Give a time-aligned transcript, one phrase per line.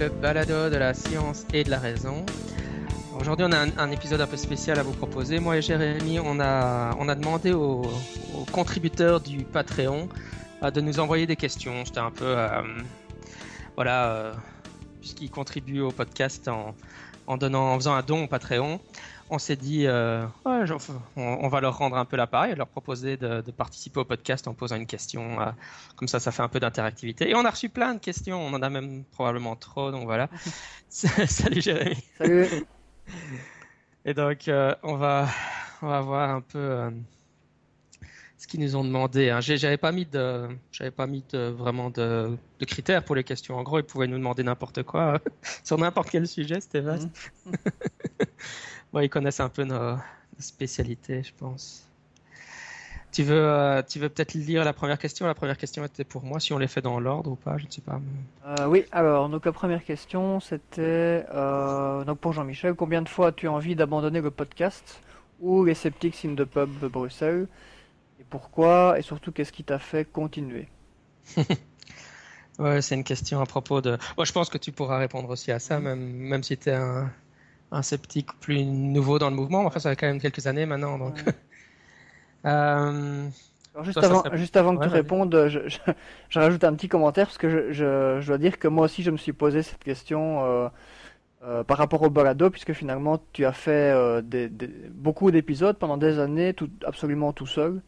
[0.00, 2.24] Le balado de la science et de la raison.
[3.20, 5.40] Aujourd'hui, on a un, épisode un peu spécial à vous proposer.
[5.40, 7.82] Moi et Jérémy, on a, on a demandé aux,
[8.50, 10.08] contributeurs du Patreon
[10.62, 11.84] euh, de nous envoyer des questions.
[11.84, 12.24] J'étais un peu.
[12.24, 12.62] Euh,
[13.76, 14.06] voilà.
[14.06, 14.32] Euh,
[15.02, 16.74] puisqu'ils contribuent au podcast en,
[17.26, 18.80] en, donnant, en faisant un don au Patreon
[19.30, 24.00] on s'est dit, euh, on, va leur rendre un peu l'appareil, leur proposer de, participer
[24.00, 25.40] au podcast en posant une question.
[25.40, 25.50] Euh,
[25.96, 27.30] comme ça, ça fait un peu d'interactivité.
[27.30, 28.44] Et on a reçu plein de questions.
[28.44, 29.92] On en a même probablement trop.
[29.92, 30.28] Donc voilà.
[30.88, 32.02] Salut Jérémy.
[32.18, 32.46] Salut.
[34.04, 35.28] Et donc, euh, on va,
[35.82, 36.90] on va voir un peu
[38.36, 39.30] ce qu'ils nous ont demandé.
[39.30, 39.40] Hein.
[39.40, 43.56] J'avais pas mis de, j'avais pas mis de, vraiment de, critères pour les questions.
[43.56, 45.20] En gros, ils pouvaient nous demander n'importe quoi
[45.62, 46.60] sur n'importe quel sujet.
[46.60, 47.08] C'était vaste.
[48.92, 49.02] Mhm.
[49.02, 49.96] ils connaissent un peu nos,
[50.38, 51.86] spécialités, je pense.
[53.12, 55.26] Tu veux, euh, tu veux peut-être lire la première question?
[55.26, 57.66] La première question était pour moi, si on les fait dans l'ordre ou pas, je
[57.66, 58.00] ne sais pas.
[58.46, 63.28] Euh, oui, alors, donc la première question, c'était euh, donc pour Jean-Michel, combien de fois
[63.28, 65.00] as-tu envie d'abandonner le podcast
[65.40, 67.48] ou les Sceptics in the Pub de Bruxelles?
[68.20, 68.96] Et pourquoi?
[68.96, 70.68] Et surtout, qu'est-ce qui t'a fait continuer?
[72.58, 73.96] Ouais, c'est une question à propos de...
[74.18, 76.74] Moi, je pense que tu pourras répondre aussi à ça, même, même si tu es
[76.74, 77.10] un
[77.72, 79.64] un sceptique plus nouveau dans le mouvement.
[79.64, 80.98] Enfin, ça fait quand même quelques années maintenant.
[80.98, 81.24] Donc.
[82.44, 83.28] euh...
[83.74, 85.60] Alors juste, avant, juste avant que tu répondes, je,
[86.28, 89.16] je, rajoute un petit commentaire parce que je, dois dire que moi aussi je me
[89.16, 90.68] suis posé cette question euh,
[91.44, 94.48] euh, par rapport au balado puisque finalement tu as fait euh, des,
[94.90, 97.80] beaucoup d'épisodes pendant des années tout, absolument tout seul.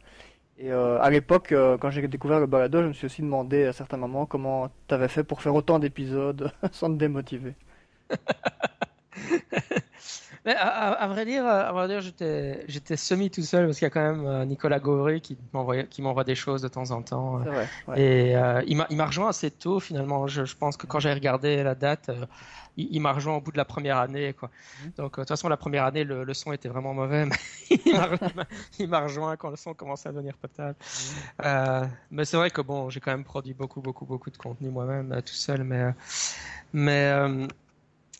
[0.57, 3.97] Et à l'époque, quand j'ai découvert le balado, je me suis aussi demandé à certains
[3.97, 7.55] moments comment tu avais fait pour faire autant d'épisodes sans te démotiver.
[10.45, 13.87] Mais à, vrai dire, à vrai dire, j'étais, j'étais semi tout seul parce qu'il y
[13.87, 17.01] a quand même euh, Nicolas Gauvry qui m'envoie, qui m'envoie des choses de temps en
[17.01, 17.37] temps.
[17.37, 20.27] Vrai, Et euh, il m'a, il m'a rejoint assez tôt finalement.
[20.27, 22.25] Je, je pense que quand j'ai regardé la date, euh,
[22.75, 24.49] il, m'a rejoint au bout de la première année, quoi.
[24.83, 24.91] Mhm.
[24.97, 27.25] Donc de toute façon, la première année, le, son était vraiment mauvais.
[27.25, 27.37] Mais
[28.79, 30.75] il, m'a, rejoint quand le son commençait à devenir potable.
[31.41, 31.89] Mhm.
[32.11, 35.21] mais c'est vrai que bon, j'ai quand même produit beaucoup, beaucoup, beaucoup de contenu moi-même
[35.25, 35.93] tout seul, mais
[36.73, 37.13] mais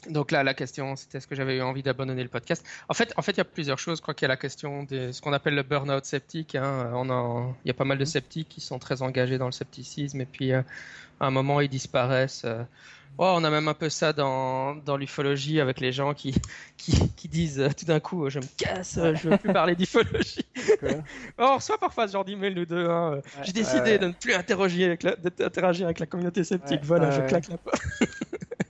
[0.09, 2.65] donc là, la question, c'était est-ce que j'avais eu envie d'abandonner le podcast?
[2.89, 3.97] En fait, en fait, il y a plusieurs choses.
[3.97, 6.55] Je crois qu'il y a la question de ce qu'on appelle le burn-out sceptique.
[6.55, 6.91] Hein.
[6.93, 10.21] On il y a pas mal de sceptiques qui sont très engagés dans le scepticisme
[10.21, 10.61] et puis euh,
[11.19, 12.43] à un moment ils disparaissent.
[12.45, 12.63] Euh.
[13.19, 16.33] Oh, on a même un peu ça dans, dans l'ufologie avec les gens qui,
[16.77, 20.45] qui, disent euh, tout d'un coup je me casse, je veux plus parler d'ufologie.
[21.37, 22.89] on reçoit parfois ce genre d'email nous deux.
[22.89, 23.21] Hein.
[23.43, 26.81] J'ai décidé de ne plus interagir avec la, d'interagir avec la communauté sceptique.
[26.83, 27.81] voilà, je claque la porte.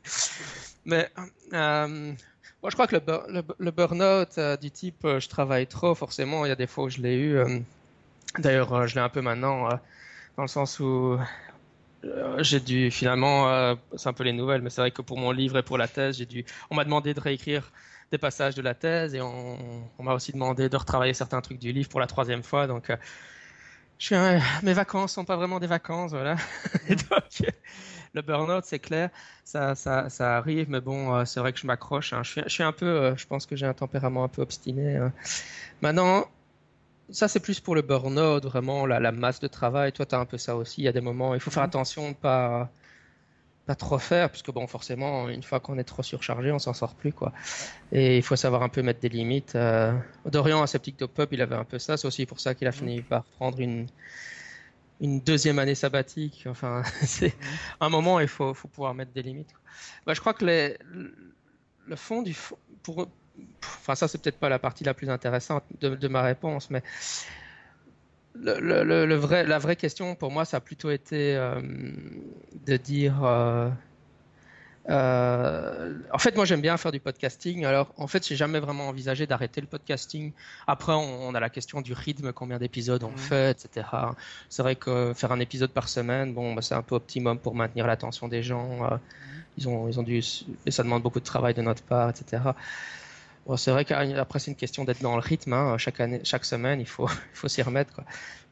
[0.86, 1.10] Mais
[1.54, 2.14] euh,
[2.62, 6.46] moi, je crois que le, le, burn-out euh, du type euh, je travaille trop, forcément,
[6.46, 7.40] il y a des fois où je l'ai eu.
[8.40, 9.70] D'ailleurs, je l'ai un peu maintenant,
[10.38, 11.18] dans le sens où
[12.40, 15.58] j'ai dû finalement, c'est un peu les nouvelles, mais c'est vrai que pour mon livre
[15.58, 17.72] et pour la thèse, j'ai dû, on m'a demandé de réécrire
[18.12, 19.58] des passages de la thèse et on,
[19.98, 22.66] on m'a aussi demandé de retravailler certains trucs du livre pour la troisième fois.
[22.66, 22.92] Donc,
[24.00, 24.16] je suis
[24.64, 26.36] mes vacances sont pas vraiment des vacances, voilà.
[26.90, 27.54] Et donc,
[28.14, 29.10] le burn-out, c'est clair,
[29.44, 32.14] ça, ça, ça, arrive, mais bon, euh, c'est vrai que je m'accroche.
[32.14, 32.22] Hein.
[32.24, 34.42] Je, suis, je, suis, un peu, euh, je pense que j'ai un tempérament un peu
[34.42, 34.98] obstiné.
[34.98, 35.14] Hein.
[35.82, 36.26] Maintenant,
[37.10, 39.92] ça c'est plus pour le burn-out, vraiment la, la, masse de travail.
[39.92, 40.82] Toi, tu as un peu ça aussi.
[40.82, 42.70] Il y a des moments, il faut faire attention de pas
[43.66, 46.96] pas trop faire, puisque bon, forcément, une fois qu'on est trop surchargé, on s'en sort
[46.96, 47.32] plus, quoi.
[47.94, 49.56] Et il faut savoir un peu mettre des limites.
[49.56, 49.94] Euh,
[50.26, 51.96] Dorian, un sceptique top up, il avait un peu ça.
[51.96, 53.88] C'est aussi pour ça qu'il a fini par prendre une,
[55.04, 56.46] une deuxième année sabbatique.
[56.50, 57.36] Enfin, c'est
[57.80, 59.54] un moment, il faut, pouvoir mettre des limites.
[60.08, 62.36] Bah, je crois que le fond du
[62.82, 63.08] pour,
[63.62, 66.82] enfin ça c'est peut-être pas la partie la plus intéressante de, ma réponse, mais
[68.36, 71.62] la vraie question pour moi, ça a plutôt été euh,
[72.66, 73.70] de dire euh,
[74.90, 77.66] euh, en fait, moi j'aime bien faire du podcasting.
[77.66, 80.32] Alors, en fait, j'ai jamais vraiment envisagé d'arrêter le podcasting.
[80.68, 83.18] Après, on, a la question du rythme, combien d'épisodes on mmh.
[83.18, 83.88] fait, etc.
[84.50, 87.56] C'est vrai que faire un épisode par semaine, bon, bah, c'est un peu optimum pour
[87.56, 88.84] maintenir l'attention des gens.
[88.84, 88.98] Euh,
[89.58, 90.22] ils ont, ils ont dû,
[90.66, 92.42] et ça demande beaucoup de travail de notre part, etc.
[93.46, 95.54] Bon, c'est vrai qu'après c'est une question d'être dans le rythme.
[95.54, 95.78] Hein.
[95.78, 97.94] Chaque année, chaque semaine, il faut, il faut s'y remettre.
[97.94, 98.06] Quoi.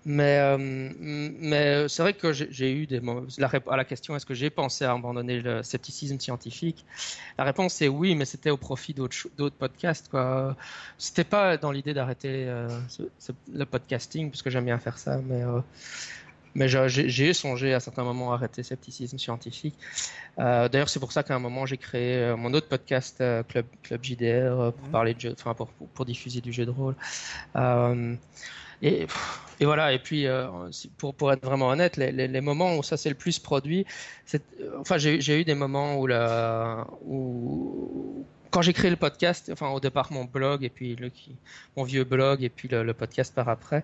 [0.04, 3.00] Mais, euh, mais c'est vrai que j'ai eu des
[3.38, 6.86] la, à la question est-ce que j'ai pensé à abandonner le scepticisme scientifique?
[7.38, 10.10] La réponse est oui, mais c'était au profit d'autres podcasts.
[10.10, 10.56] Quoi.
[10.98, 12.68] C'était pas dans l'idée d'arrêter euh,
[13.54, 15.60] le podcasting parce que j'aime bien faire ça, mais euh,
[16.54, 19.76] mais j'ai songé à certains moments à arrêter scepticisme scientifique.
[20.38, 24.74] D'ailleurs, c'est pour ça qu'à un moment, j'ai créé mon autre podcast, Club, Club JDR,
[24.74, 24.92] pour, mmh.
[24.92, 26.96] parler de jeu, pour, pour, diffuser du jeu de rôle.
[28.84, 29.06] Euh,
[29.60, 29.94] et voilà.
[29.94, 30.26] Et puis,
[30.98, 33.86] pour, pour être vraiment honnête, les, les, moments où ça s'est le plus produit,
[34.80, 39.80] enfin, j'ai eu des moments où, la, où quand j'ai créé le podcast, enfin au
[39.80, 41.10] départ mon blog et puis le,
[41.78, 43.84] mon vieux blog et puis le, podcast par après,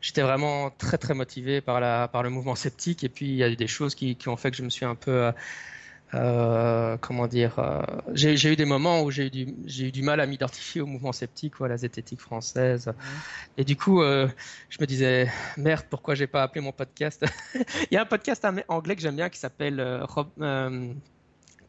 [0.00, 3.42] j'étais vraiment très très motivé par la par le mouvement sceptique et puis il y
[3.42, 5.32] a eu des choses qui, qui ont fait que je me suis un peu
[6.14, 7.82] euh, comment dire euh,
[8.12, 11.58] j'ai eu des moments où j'ai eu eu du mal à m'identifier au mouvement sceptique
[11.58, 12.92] ou à la zététique française
[13.56, 14.28] et du coup euh,
[14.68, 17.24] je me disais merde pourquoi j'ai pas appelé mon podcast?
[17.90, 20.28] Il y a un podcast anglais que j'aime bien qui s'appelle Rob,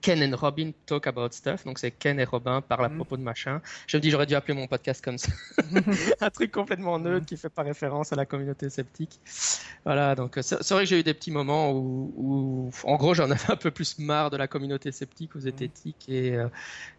[0.08, 1.66] Ken and Robin talk about stuff.
[1.66, 2.96] Donc c'est Ken et Robin parlent à mm.
[2.96, 3.62] propos de machin.
[3.88, 5.34] Je me dis j'aurais dû appeler mon podcast comme ça.
[6.22, 9.20] un truc complètement neutre qui fait pas référence à la communauté sceptique.
[9.84, 13.52] Voilà, donc c'est vrai que j'ai eu des petits moments où, en gros j'en avais
[13.52, 16.48] un peu plus marre de la communauté sceptique aux zététiques et, euh,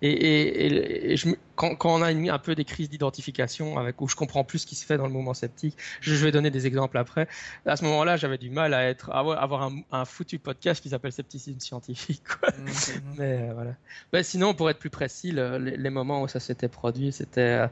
[0.03, 4.09] et, et, je, quand, quand, on a mis un peu des crises d'identification avec où
[4.09, 6.67] je comprends plus ce qui se fait dans le mouvement sceptique, je, vais donner des
[6.67, 7.27] exemples après.
[7.65, 11.13] À ce moment-là, j'avais du mal à être avoir, un, un, foutu podcast qui s'appelle
[11.13, 12.23] Scepticisme scientifique.
[12.41, 12.51] Quoi.
[13.01, 13.15] Mm.
[13.19, 13.75] Mais euh, voilà.
[14.13, 17.67] Ben, sinon, pour être plus précis, les, moments où ça s'était produit, c'était euh,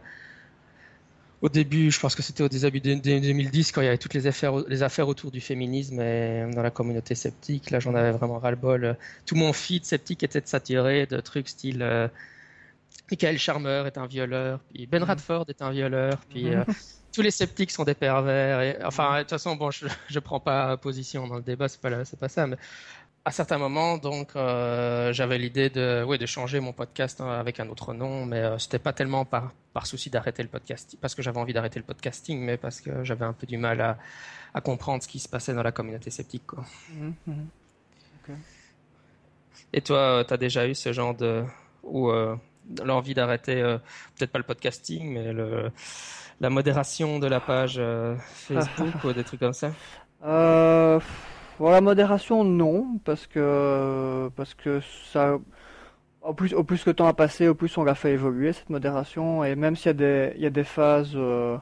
[1.43, 4.15] au début, je pense que c'était au début de 2010, quand il y avait toutes
[4.15, 7.71] les affaires, les affaires autour du féminisme et dans la communauté sceptique.
[7.71, 8.97] Là, j'en avais vraiment ras-le-bol.
[9.27, 12.09] Tout mon feed sceptique était saturé de trucs style euh,
[13.11, 15.09] Michael Charmer est un violeur, puis Ben mhm.
[15.09, 16.65] Radford est un violeur, puis mhm.
[17.13, 18.61] tous les sceptiques sont des pervers.
[18.63, 21.81] Et, enfin, de toute façon, bon, je, je prends pas position dans le débat, c'est
[21.81, 22.57] pas, pas ça, mais
[23.27, 27.59] à certains moments, donc, euh, j'avais l'idée de, ouais, de changer mon podcast hein, avec
[27.59, 31.17] un autre nom, mais euh, c'était pas tellement par, par souci d'arrêter le podcast, parce
[31.17, 33.99] que j'avais envie d'arrêter le podcasting, mais parce que j'avais un peu du mal à,
[34.55, 36.47] à, comprendre ce qui se passait dans la communauté sceptique.
[36.47, 36.65] Quoi.
[36.91, 38.33] Mmh, mmh.
[39.73, 41.43] Et toi, euh, tu as déjà eu ce genre de.
[41.83, 42.13] ou
[42.85, 43.61] l'envie d'arrêter,
[44.17, 45.73] peut-être pas le podcasting, mais le,
[46.41, 47.81] la modération de la page
[48.35, 49.73] Facebook ou des trucs comme ça?
[51.57, 54.81] Pour la modération, non, parce que parce que
[55.13, 55.39] ça,
[56.23, 58.71] au plus au plus le temps a passé, au plus on l'a fait évoluer cette
[58.71, 61.57] modération, et même s'il y a des il y a des phases, euh,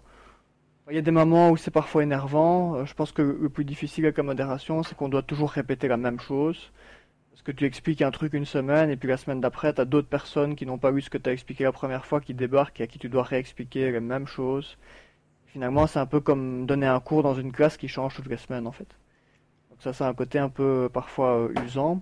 [0.90, 2.76] il y a des moments où c'est parfois énervant.
[2.76, 5.88] Euh, je pense que le plus difficile avec la modération, c'est qu'on doit toujours répéter
[5.88, 6.72] la même chose.
[7.30, 9.84] Parce que tu expliques un truc une semaine, et puis la semaine d'après, tu as
[9.84, 12.34] d'autres personnes qui n'ont pas vu ce que tu as expliqué la première fois qui
[12.34, 14.78] débarquent et à qui tu dois réexpliquer les mêmes choses.
[15.46, 18.36] Finalement, c'est un peu comme donner un cours dans une classe qui change toutes les
[18.38, 18.88] semaines, en fait.
[19.74, 22.00] Donc ça, c'est un côté un peu parfois euh, usant.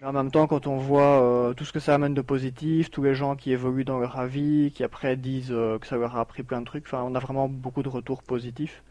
[0.00, 2.90] Mais en même temps, quand on voit euh, tout ce que ça amène de positif,
[2.90, 6.16] tous les gens qui évoluent dans leur avis, qui après disent euh, que ça leur
[6.16, 8.82] a appris plein de trucs, enfin, on a vraiment beaucoup de retours positifs.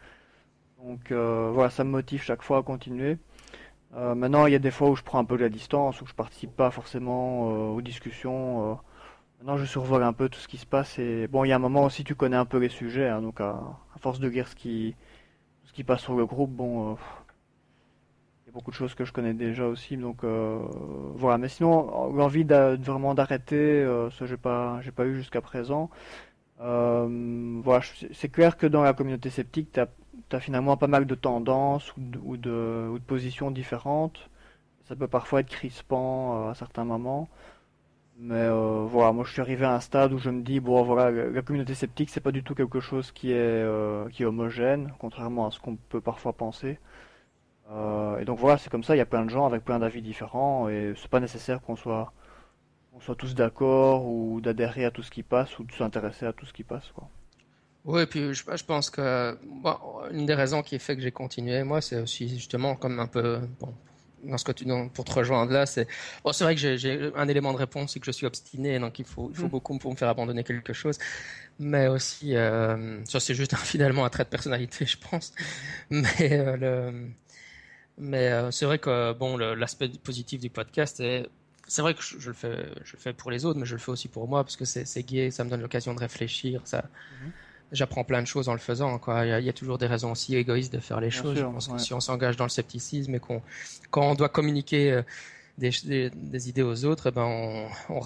[0.82, 3.18] Donc voilà, ça me motive chaque fois à continuer.
[3.94, 6.06] maintenant, il y a des fois où je prends un peu de la distance, où
[6.06, 8.78] je participe pas forcément aux discussions.
[9.38, 10.98] maintenant, je survole un peu tout ce qui se passe.
[10.98, 13.20] Et bon, il y a un moment aussi, tu connais un peu les sujets, hein,
[13.20, 13.60] donc à,
[14.00, 14.94] force de lire ce qui,
[15.66, 16.96] ce qui passe sur le groupe, bon,
[18.52, 20.58] beaucoup de choses que je connais déjà aussi, donc euh,
[21.14, 21.38] voilà.
[21.38, 25.90] Mais sinon, l'envie vraiment d'arrêter, euh, ce j'ai pas, j'ai pas eu jusqu'à présent.
[26.60, 31.14] Euh, voilà, c'est clair que dans la communauté sceptique, tu as, finalement pas mal de
[31.14, 34.30] tendances ou de, ou de, ou de positions différentes.
[34.84, 37.28] Ça peut parfois être crispant à certains moments.
[38.18, 38.48] Mais
[38.86, 41.42] voilà, moi je suis arrivé à un stade où je me dis bon voilà, la
[41.42, 43.64] communauté sceptique c'est pas du tout quelque chose qui est
[44.12, 46.78] qui est homogène, contrairement à ce qu'on peut parfois penser.
[47.70, 49.78] Euh, et donc voilà, c'est comme ça, il y a plein de gens avec plein
[49.78, 52.12] d'avis différents et c'est pas nécessaire qu'on soit,
[52.94, 56.32] on soit tous d'accord ou d'adhérer à tout ce qui passe ou de s'intéresser à
[56.32, 56.90] tout ce qui passe.
[56.94, 57.08] Quoi.
[57.84, 59.76] Oui, et puis je, je pense que bon,
[60.10, 63.40] une des raisons qui fait que j'ai continué, moi, c'est aussi justement comme un peu,
[63.60, 63.72] bon,
[64.24, 65.86] dans ce que tu, pour te rejoindre là, c'est
[66.24, 68.98] bon, c'est vrai que j'ai un élément de réponse, c'est que je suis obstiné, donc
[68.98, 69.50] il faut, il faut mm.
[69.50, 70.98] beaucoup pour me faire abandonner quelque chose,
[71.58, 75.32] mais aussi, euh, ça c'est juste finalement un trait de personnalité, je pense,
[75.90, 77.08] mais euh, le
[78.00, 81.28] mais euh, c'est vrai que bon, l'aspect positif du podcast, c'est
[81.68, 83.80] c'est vrai que je, le fais, je le fais pour les autres, mais je le
[83.80, 86.84] fais aussi pour moi parce que c'est gai, ça me donne l'occasion de réfléchir, ça.
[87.22, 87.30] Mhm.
[87.70, 88.98] J'apprends plein de choses en le faisant.
[88.98, 89.24] Quoi.
[89.24, 91.36] Il, y a, toujours des raisons aussi égoïstes de faire les choses.
[91.38, 93.40] je pense que si on s'engage dans le scepticisme et qu'on,
[93.92, 95.02] quand on doit communiquer
[95.62, 97.24] euh, des, idées aux autres, eh ben
[97.88, 98.00] on,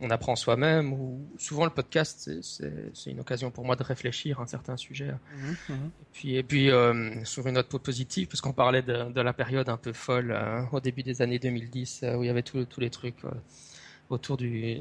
[0.00, 0.92] on, apprend soi-même.
[0.92, 5.12] Ou souvent le podcast, c'est une occasion pour moi de réfléchir à un certain sujet.
[5.36, 5.76] Mhm, mhm.
[5.76, 9.68] Et puis, et puis euh, sur une note positive, parce qu'on parlait de, la période
[9.68, 12.66] un peu folle hein, au début des années 2010, euh, où il y avait tous
[12.78, 13.22] les trucs.
[14.10, 14.78] Euh, autour du,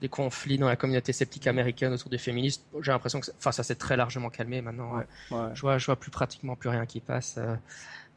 [0.00, 2.64] des conflits dans la communauté sceptique américaine autour des féministes.
[2.80, 5.02] J'ai l'impression que enfin, ça s'est très largement calmé maintenant.
[5.30, 7.38] Je, vois, je vois plus pratiquement plus rien qui passe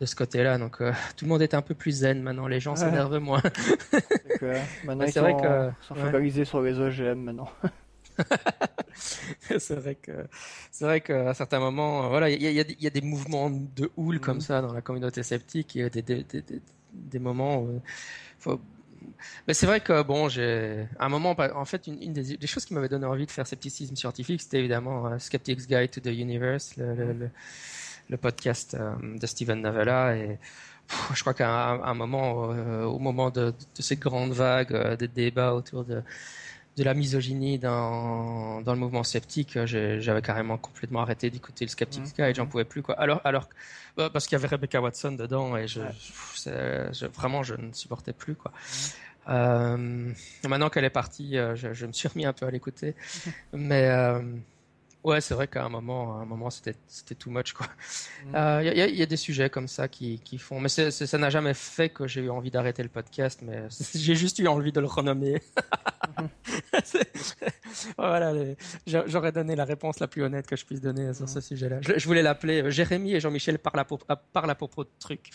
[0.02, 0.58] de ce côté-là.
[0.58, 2.48] Donc euh, tout le monde est un peu plus zen maintenant.
[2.48, 3.42] Les gens s'énervent moins.
[4.84, 7.50] Maintenant, ils sont, vrai que, sont focalisés sur les OGM maintenant.
[8.94, 10.12] c'est vrai que
[10.72, 14.38] c'est vrai qu'à certains moments, voilà, il y, y, a des mouvements de houle comme
[14.38, 14.42] mhm.
[14.42, 15.76] ça dans la communauté sceptique.
[15.76, 16.44] Il y a des, des, des,
[16.92, 17.62] des moments.
[17.62, 17.82] Où
[18.40, 18.60] faut...
[19.48, 22.90] Mais c'est vrai que bon, j'ai un moment, en fait, une, des, choses qui m'avait
[22.90, 27.30] donné envie de faire scepticisme scientifique, c'était évidemment uh, Skeptic's Guide to the Universe, le,
[28.18, 30.38] podcast euh, de Steven Novella et
[31.14, 35.06] je crois qu'à un, moment, euh, au moment de, de, ces grandes vagues euh, de
[35.06, 36.02] débats autour de,
[36.78, 42.04] de la misogynie dans, dans le mouvement sceptique, j'avais carrément complètement arrêté d'écouter le Skeptic
[42.04, 42.24] mmh.
[42.24, 43.00] Guide, j'en pouvais plus quoi.
[43.00, 43.50] Alors, alors
[43.98, 45.82] bah, parce qu'il y avait Rebecca Watson dedans et je,
[47.16, 48.52] vraiment je ne supportais plus quoi.
[48.52, 49.30] Mmh.
[49.30, 50.14] Euh,
[50.48, 52.96] maintenant qu'elle est partie, je, je, me suis remis un peu à l'écouter,
[53.54, 53.90] mais
[55.04, 57.66] Ouais, c'est vrai qu'à un moment, à un moment, c'était c'était too much quoi.
[58.26, 58.36] Il mm.
[58.36, 61.32] euh, y, a, y, a, des sujets comme ça qui, qui font, mais ça n'a
[61.32, 63.64] jamais fait que j'ai eu envie d'arrêter le podcast, mais
[63.96, 65.42] j'ai juste eu envie de le renommer.
[67.98, 68.34] voilà,
[68.86, 71.42] j'aurais donné la réponse la plus honnête que je puisse donner sur ce mm.
[71.42, 71.80] sujet-là.
[71.82, 75.32] Je, voulais l'appeler euh, Jérémy et Jean-Michel par la par la propos de truc.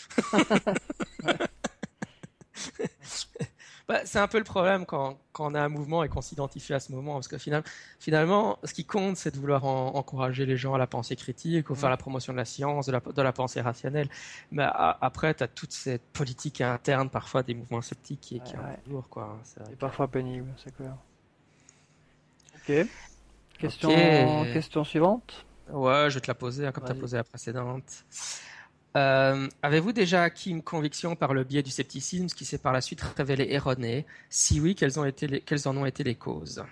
[3.87, 6.73] Bah, c'est un peu le problème quand, quand, on a un mouvement et qu'on s'identifie
[6.73, 7.67] à ce mouvement, parce que finalement,
[7.99, 11.75] finalement ce qui compte, c'est de vouloir encourager les gens à la pensée critique, ou
[11.75, 14.09] faire la promotion de la science, de la, de la pensée rationnelle.
[14.51, 18.89] Mais après, tu as toute cette politique interne, parfois, des mouvements sceptiques qui, qui est
[18.89, 19.07] lourd.
[19.09, 19.39] Quoi.
[19.43, 20.95] C'est parfois pénible, c'est clair.
[22.55, 22.87] Ok.
[23.57, 23.89] Question,
[24.53, 28.05] question suivante Ouais, je vais te la poser, hein, comme tu as posé la précédente.
[28.95, 32.81] Euh, avez-vous déjà acquis une conviction par le biais du scepticisme qui s'est par la
[32.81, 34.05] suite révélé erroné?
[34.29, 35.01] Si oui, quelles, en
[35.77, 36.63] ont été les causes?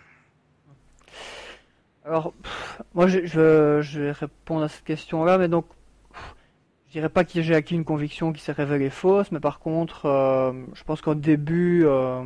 [2.04, 2.34] Alors,
[2.94, 5.66] moi je, je, vais répondre à cette question-là, mais donc,
[6.88, 10.06] je dirais pas que j'ai acquis une conviction qui s'est révélée fausse, mais par contre,
[10.06, 12.24] euh, je pense qu'au début, euh,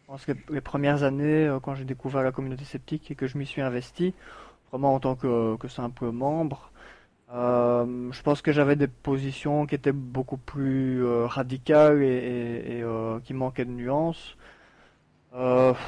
[0.00, 3.38] je pense que les premières années, quand j'ai découvert la communauté sceptique et que je
[3.38, 4.14] m'y suis investi,
[4.70, 6.71] vraiment en tant que simple membre,
[7.32, 13.20] euh, je pense que j'avais des positions qui étaient beaucoup plus euh, radicales et, euh,
[13.20, 14.36] qui manquaient de nuances.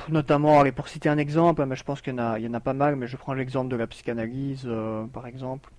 [0.09, 2.73] notamment, allez, pour citer un exemple, mais je pense qu'il y, y en a pas
[2.73, 4.69] mal, mais je prends l'exemple de la psychanalyse,
[5.13, 5.71] par exemple.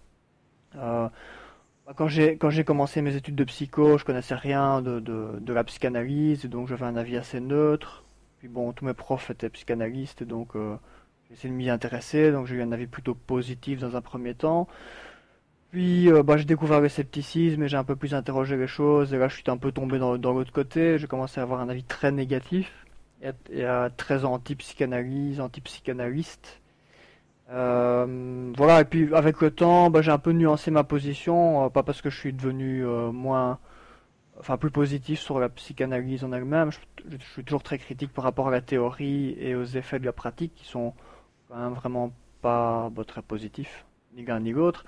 [2.08, 5.64] j'ai quand j'ai commencé mes études de psycho, je connaissais rien de, de, de la
[5.64, 8.04] psychanalyse, donc j'avais un avis assez neutre.
[8.40, 12.56] Puis bon, tous mes profs étaient psychanalystes, donc j'ai essayé de m'y intéresser, donc j'ai
[12.56, 14.68] eu un avis plutôt positif dans un premier temps.
[15.75, 19.13] Puis euh, bah, j'ai découvert le scepticisme et j'ai un peu plus interrogé les choses.
[19.13, 20.98] Et là, je suis un peu tombé dans, l'autre côté.
[20.98, 22.72] J'ai commencé à avoir un avis très négatif
[23.22, 23.32] et,
[23.98, 26.62] très anti-psychanalyse, anti-psychanalyste.
[27.50, 31.70] Euh, voilà, et puis avec le temps, bah, j'ai un peu nuancé ma position, euh,
[31.70, 33.60] pas parce que je suis devenu moins,
[34.39, 36.72] enfin plus positif sur la psychanalyse en elle-même.
[36.72, 36.79] Je,
[37.10, 40.13] je, suis toujours très critique par rapport à la théorie et aux effets de la
[40.13, 40.94] pratique qui sont
[41.50, 43.84] quand même vraiment pas bah, très positifs,
[44.15, 44.86] ni l'un ni l'autre.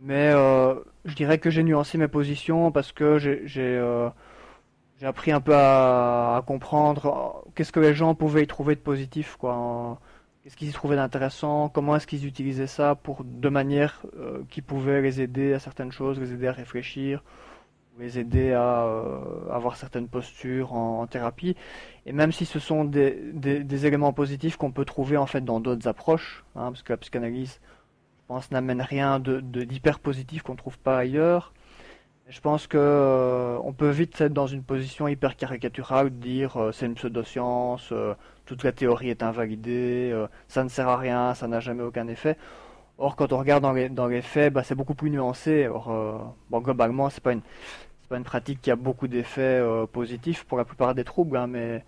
[0.00, 0.74] Mais euh,
[1.04, 4.10] je dirais que j'ai nuancé mes positions parce que j'ai euh,
[5.02, 9.36] appris un peu à, comprendre euh, qu'est-ce que les gens pouvaient y trouver de positif,
[9.38, 9.98] quoi.
[10.42, 14.02] Qu'est-ce qu'ils y trouvaient d'intéressant, comment est-ce qu'ils utilisaient ça pour de manière
[14.50, 17.24] qui pouvait les aider à certaines choses, les aider à réfléchir,
[17.98, 18.86] les aider à
[19.50, 21.56] avoir certaines postures en, thérapie.
[22.04, 25.60] Et même si ce sont des, des, éléments positifs qu'on peut trouver en fait dans
[25.60, 27.58] d'autres approches, hein, parce que la psychanalyse
[28.26, 31.52] pense, n'amène rien de, d'hyper positif qu'on trouve pas ailleurs.
[32.28, 36.56] Je pense que euh, on peut vite être dans une position hyper caricaturale de dire
[36.56, 38.14] euh, c'est une pseudoscience, euh,
[38.46, 40.14] toute la théorie est invalidée,
[40.48, 42.36] ça ne sert à rien, ça n'a jamais aucun effet.
[42.98, 45.66] Or, quand on regarde dans les, faits, bah, c'est beaucoup plus nuancé.
[45.66, 47.42] Or, bon, globalement, c'est pas une
[48.02, 49.62] c'est pas une pratique qui a beaucoup d'effets
[49.92, 51.78] positifs pour la plupart des troubles, hein, mais euh,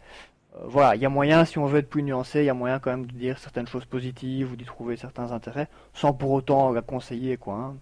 [0.64, 2.78] voilà, il y a moyen, si on veut être plus nuancé, il y a moyen
[2.78, 6.72] quand même de dire certaines choses positives ou d'y trouver certains intérêts, sans pour autant
[6.72, 7.54] la conseiller, quoi.
[7.54, 7.76] Hein.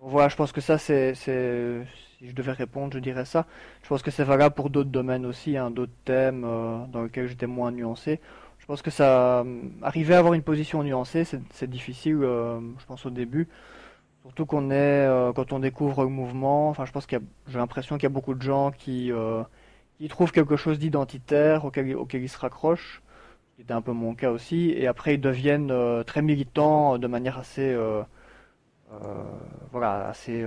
[0.00, 3.46] Voilà, je pense que ça, c'est, si je devais répondre, je dirais ça.
[3.82, 7.26] Je pense que c'est valable pour d'autres domaines aussi, hein, d'autres thèmes euh, dans lesquels
[7.26, 8.20] j'étais moins nuancé.
[8.58, 13.06] Je pense que ça, euh, arriver à avoir une position nuancée, c'est difficile, je pense
[13.06, 13.48] au début.
[14.22, 18.04] Surtout qu'on est, quand on découvre le mouvement, enfin, je pense qu'il j'ai l'impression qu'il
[18.04, 19.10] y a beaucoup de gens qui
[20.00, 23.02] ils trouvent quelque chose d'identitaire auquel, ils se raccrochent,
[23.56, 27.06] qui était un peu mon cas aussi, et après ils deviennent euh, très militants de
[27.08, 28.02] manière assez, euh,
[28.92, 28.96] euh,
[29.72, 30.44] voilà, assez,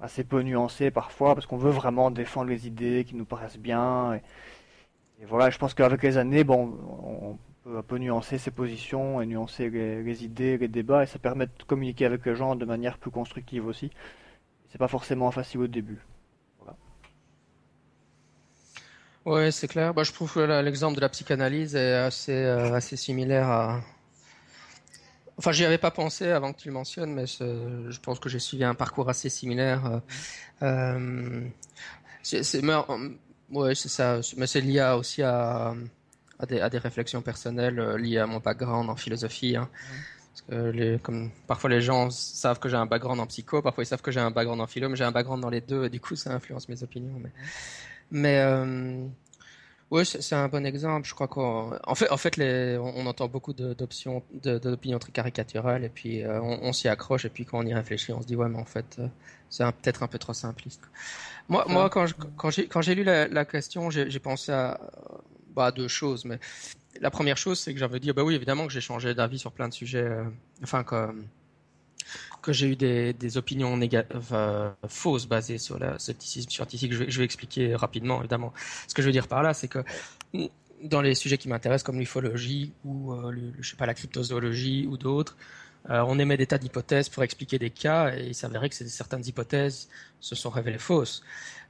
[0.00, 4.14] assez peu nuancée parfois, parce qu'on veut vraiment défendre les idées qui nous paraissent bien.
[4.14, 4.22] Et,
[5.26, 9.26] voilà, je pense qu'avec les années, bon, on peut un peu nuancer ses positions et
[9.26, 12.64] nuancer les, les, idées, les débats, et ça permet de communiquer avec les gens de
[12.64, 13.90] manière plus constructive aussi.
[14.70, 16.02] C'est pas forcément facile au début.
[19.24, 19.94] Oui, c'est clair.
[19.94, 23.80] Bah, je trouve que l'exemple de la psychanalyse est assez, euh, assez similaire à,
[25.38, 28.38] Enfin, j'y avais pas pensé avant que tu le mentionnes, mais je pense que j'ai
[28.38, 30.02] suivi un parcours assez similaire.
[30.62, 31.40] Euh,
[32.22, 32.62] c'est,
[33.50, 34.20] ouais, c'est ça.
[34.36, 35.74] Mais c'est lié aussi à,
[36.38, 39.56] à, des, réflexions personnelles liées à mon background en philosophie.
[39.56, 39.68] Hein.
[41.46, 44.20] Parfois les gens savent que j'ai un background en psycho, parfois ils savent que j'ai
[44.20, 46.32] un background en philo, mais j'ai un background dans les deux, et du coup ça
[46.32, 47.20] influence mes opinions.
[48.12, 49.06] Mais euh,
[49.90, 51.08] oui, c'est un bon exemple.
[51.08, 55.82] Je crois qu'on, en fait, en fait, les, on, entend beaucoup d'options, d'opinions très caricaturales,
[55.82, 58.36] et puis euh, on, s'y accroche, et puis quand on y réfléchit, on se dit
[58.36, 59.08] ouais, mais en fait, euh,
[59.48, 60.82] c'est peut-être un peu trop simpliste.
[61.48, 62.06] Moi, moi, quand
[62.50, 64.78] j'ai quand j'ai lu la, la question, j'ai pensé à
[65.56, 66.38] bah, deux choses, mais
[67.00, 69.52] la première chose, c'est que j'avais dit, bah oui, évidemment que j'ai changé d'avis sur
[69.52, 70.10] plein de sujets,
[70.62, 71.08] enfin que,
[72.42, 73.78] que j'ai eu des, des opinions
[74.88, 76.92] fausses basées sur le scepticisme scientifique.
[76.92, 78.52] Je vais, je vais, expliquer rapidement, évidemment.
[78.88, 79.84] Ce que je veux dire par là, c'est que
[80.82, 84.96] dans les sujets qui m'intéressent, comme l'ufologie ou euh, je sais pas la cryptozoologie ou
[84.96, 85.36] d'autres,
[85.90, 89.26] euh, on émet des tas d'hypothèses pour expliquer des cas et il s'avérait que certaines
[89.26, 89.88] hypothèses
[90.20, 91.22] se sont révélées fausses.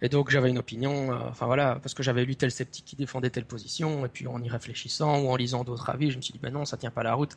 [0.05, 2.97] Et donc j'avais une opinion, euh, enfin voilà, parce que j'avais lu tel sceptique qui
[2.97, 6.23] défendait telle position et puis en y réfléchissant ou en lisant d'autres avis, je me
[6.23, 7.37] suis dit ben non, ça tient pas la route.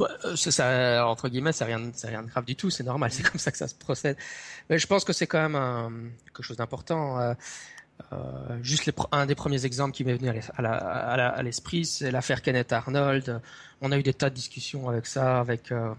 [0.00, 3.22] Euh, ça, entre guillemets, c'est rien, c'est rien de grave du tout, c'est normal, c'est
[3.22, 4.16] comme ça que ça se procède.
[4.70, 5.92] Mais je pense que c'est quand même un,
[6.24, 7.20] quelque chose d'important.
[7.20, 7.34] Euh,
[8.62, 13.40] juste un des premiers exemples qui m'est venu à l'esprit, c'est l'affaire Kenneth Arnold.
[13.80, 15.94] On a eu des tas de discussions avec ça, avec euh,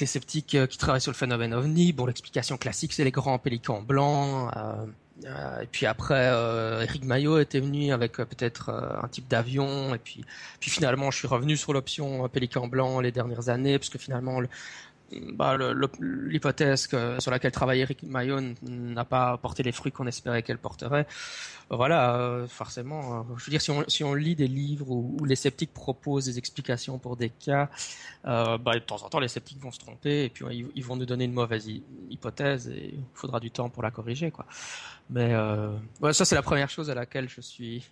[0.00, 1.92] les sceptiques euh, qui travaillent sur le phénomène ovni.
[1.92, 4.50] Bon, l'explication classique, c'est les grands pélicans blancs.
[5.24, 6.32] et puis après,
[6.82, 9.94] Eric Maillot était venu avec peut-être un type d'avion.
[9.94, 10.24] Et puis,
[10.60, 14.40] puis finalement, je suis revenu sur l'option pélican blanc les dernières années, parce que finalement,
[14.40, 14.48] le,
[15.32, 15.56] bah,
[16.00, 21.06] l'hypothèse sur laquelle travaille Eric Mayon n'a pas porté les fruits qu'on espérait qu'elle porterait.
[21.70, 23.20] Voilà, euh, forcément.
[23.20, 26.26] Euh, je veux dire, si on, si on lit des livres où, les sceptiques proposent
[26.26, 27.70] des explications pour des cas,
[28.26, 30.44] euh, bah, de temps en temps, les sceptiques vont se tromper et puis
[30.74, 31.68] ils, vont nous donner une mauvaise
[32.10, 34.44] hypothèse et il faudra du temps pour la corriger, quoi.
[35.08, 35.32] Mais
[36.12, 37.82] ça, c'est la première chose à laquelle je suis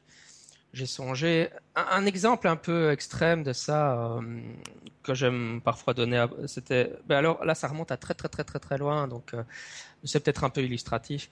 [0.73, 1.49] j'ai songé.
[1.75, 4.41] Un, exemple un peu extrême de ça euh,
[5.03, 6.93] que j'aime parfois donner, c'était.
[7.07, 9.43] Ben alors là, ça remonte à très très très très très loin, donc euh,
[10.05, 11.31] c'est peut-être un peu illustratif.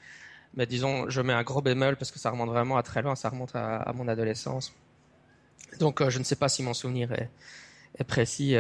[0.55, 3.15] Mais disons, je mets un gros bémol parce que ça remonte vraiment à très loin,
[3.15, 4.75] ça remonte à, mon adolescence.
[5.79, 7.31] Donc euh, je ne sais pas si mon souvenir est,
[7.99, 8.57] est précis.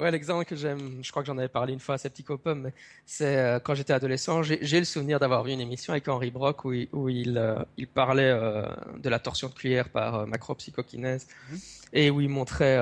[0.00, 2.72] Ouais, l'exemple que j'aime, je crois que j'en avais parlé une fois à Septicopum, mais
[3.04, 6.64] c'est euh, quand j'étais adolescent, j'ai le souvenir d'avoir vu une émission avec Henri Brock
[6.64, 8.66] où il, où il, euh, il parlait euh,
[8.98, 11.58] de la torsion de cuillère par macropsychokinèse mhm.
[11.92, 12.78] et où il montrait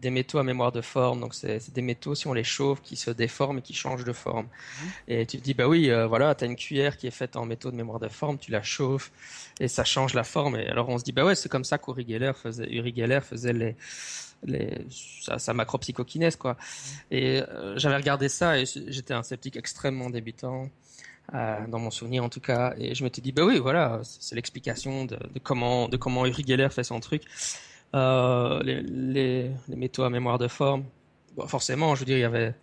[0.00, 1.20] des métaux à mémoire de forme.
[1.20, 4.12] Donc c'est des métaux, si on les chauffe, qui se déforment et qui changent de
[4.12, 4.46] forme.
[4.46, 4.88] Mhm.
[5.08, 7.46] Et tu te dis, bah oui, voilà, tu as une cuillère qui est faite en
[7.46, 9.10] métaux de mémoire de forme, tu la chauffes
[9.58, 10.54] et ça change la forme.
[10.54, 13.20] Et alors on se dit, bah ouais, c'est comme ça qu'Uri Geller faisait, Uri Geller
[13.22, 13.76] faisait les
[14.44, 16.56] les, sa, sa macropsychokinèse quoi.
[17.10, 20.68] Et euh, j'avais regardé ça et j'étais un sceptique extrêmement débutant.
[21.34, 24.34] Euh, dans mon souvenir en tout cas, et je m'étais dit bah oui voilà c'est
[24.34, 27.22] l'explication de, comment de comment Uri Geller fait son truc.
[27.94, 30.84] Euh, les, métaux à mémoire de forme,
[31.46, 32.54] forcément je veux dire il y avait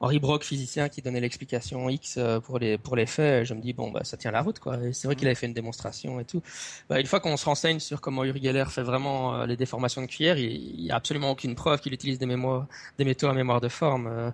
[0.00, 3.60] Henri Brock, physicien, qui donnait l'explication X euh, pour les pour les faits, je me
[3.60, 4.78] dis bon bah ça tient la route quoi.
[4.92, 6.42] C'est vrai qu'il avait fait une démonstration et tout.
[6.88, 10.02] Bah, une fois qu'on se renseigne sur comment Uri Geller fait vraiment euh, les déformations
[10.02, 12.66] de cuillère, il, n'y a absolument aucune preuve qu'il utilise des mémoires,
[12.98, 14.32] des métaux à mémoire de forme.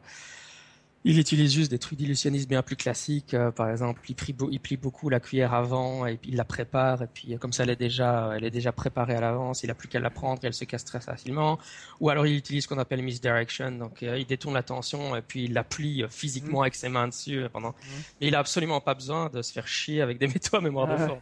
[1.04, 3.34] Euh, il utilise juste des trucs d'illusionnisme bien plus classiques.
[3.34, 6.44] Euh, par exemple, il plie, il plie, beaucoup la cuillère avant et puis il la
[6.44, 7.02] prépare.
[7.02, 9.62] Et puis comme ça, elle est déjà, elle est déjà préparée à l'avance.
[9.62, 11.58] Il n'a plus qu'à la prendre et elle se casse très facilement.
[12.00, 13.70] Ou alors il utilise ce qu'on appelle misdirection.
[13.72, 16.62] Donc euh, il détourne l'attention et puis il la plie euh, physiquement mmh.
[16.62, 17.70] avec ses mains dessus pendant.
[17.70, 18.02] Mmh.
[18.20, 20.86] Mais il a absolument pas besoin de se faire chier avec des métaux à mémoire
[20.86, 21.20] de forme.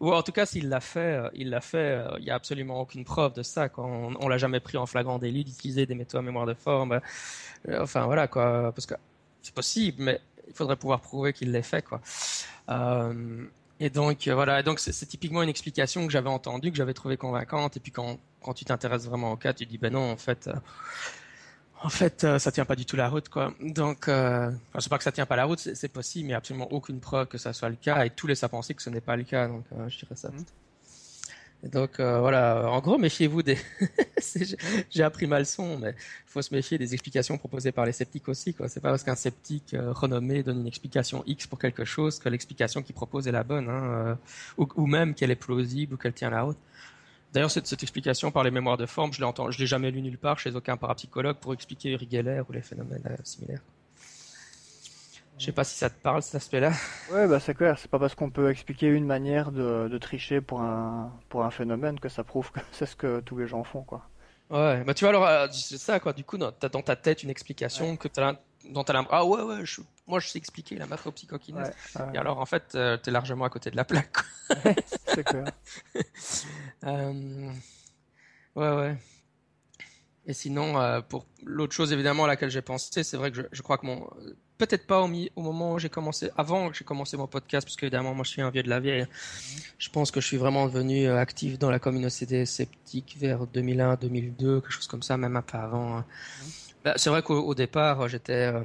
[0.00, 2.02] Ou en tout cas, s'il l'a fait, il l'a fait.
[2.18, 3.68] Il y a absolument aucune preuve de ça.
[3.68, 6.54] Quand on, on l'a jamais pris en flagrant délit d'utiliser des métaux à mémoire de
[6.54, 7.00] forme.
[7.68, 8.94] Euh, enfin voilà quoi, parce que
[9.44, 12.00] c'est possible, mais il faudrait pouvoir prouver qu'il l'ait fait quoi.
[12.68, 13.44] Euh,
[13.80, 17.16] et donc euh, voilà, donc c'est typiquement une explication que j'avais entendue, que j'avais trouvée
[17.16, 17.76] convaincante.
[17.76, 20.50] Et puis quand quand tu t'intéresses vraiment au cas, tu dis ben non en fait.
[21.82, 23.52] en fait, ça tient pas du tout la route, quoi.
[23.60, 26.72] Donc, euh, enfin, sais pas que ça tient pas la route, c'est possible, mais absolument
[26.72, 29.02] aucune preuve que ça soit le cas, et tout laisse à penser que ce n'est
[29.02, 29.48] pas le cas.
[29.48, 30.30] Donc, je dirais ça.
[30.30, 30.44] Mmh
[31.72, 33.58] donc euh, voilà, en gros, méfiez-vous des.
[34.90, 38.28] J'ai appris ma leçon, mais il faut se méfier des explications proposées par les sceptiques
[38.28, 38.54] aussi.
[38.54, 38.68] Quoi.
[38.68, 42.28] C'est pas parce qu'un sceptique euh, renommé donne une explication X pour quelque chose que
[42.28, 44.16] l'explication qu'il propose est la bonne, hein,
[44.58, 46.58] euh, ou, même qu'elle est plausible ou qu'elle tient la route.
[47.32, 50.02] D'ailleurs, cette, cette, explication par les mémoires de forme, je l'ai je l'ai jamais lu
[50.02, 53.62] nulle part chez aucun parapsychologue pour expliquer Uri Geller ou les phénomènes similaires.
[55.38, 56.72] Je sais pas si ça te parle cet aspect-là.
[57.10, 57.78] Ouais, bah c'est clair.
[57.78, 61.50] C'est pas parce qu'on peut expliquer une manière de, de, tricher pour un pour un
[61.50, 64.08] phénomène que ça prouve que c'est ce que tous les gens font, quoi.
[64.50, 66.12] Ouais, bah tu vois, alors, c'est ça, quoi.
[66.12, 68.34] Du coup, t'as dans ta tête une explication que t'as
[68.84, 69.64] t'as l'impression, ah ouais, ouais,
[70.06, 71.72] moi je sais expliquer la macropsychokinèse.
[72.14, 74.16] Et alors, en fait, t'es largement à côté de la plaque.
[75.06, 75.46] c'est clair.
[76.84, 77.50] euh...
[78.54, 78.96] Ouais, ouais.
[80.26, 83.42] Et sinon, euh, pour l'autre chose évidemment à laquelle j'ai pensé, c'est vrai que je,
[83.52, 84.08] je, crois que mon,
[84.58, 87.76] peut-être pas au, au, moment où j'ai commencé, avant que j'ai commencé mon podcast, parce
[87.76, 89.06] qu'évidemment moi je suis un vieux de la vieille.
[89.78, 93.96] Je pense que je suis vraiment devenu euh, actif dans la communauté sceptique vers 2001,
[93.96, 95.98] 2002, quelque chose comme ça, même un peu avant.
[95.98, 96.04] Hein.
[96.84, 98.60] Bah, c'est vrai qu'au départ j'étais, euh,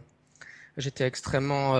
[0.77, 1.75] j'étais extrêmement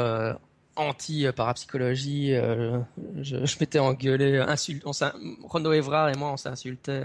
[0.80, 2.34] anti-parapsychologie.
[2.34, 2.80] Euh,
[3.22, 4.92] je, je m'étais engueulé, insulte, on
[5.48, 7.04] Renaud Evrard et moi, on s'insultait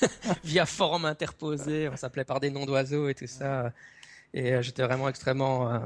[0.44, 3.72] via forme interposée, on s'appelait par des noms d'oiseaux et tout ça.
[4.34, 5.78] Et euh, j'étais vraiment extrêmement euh,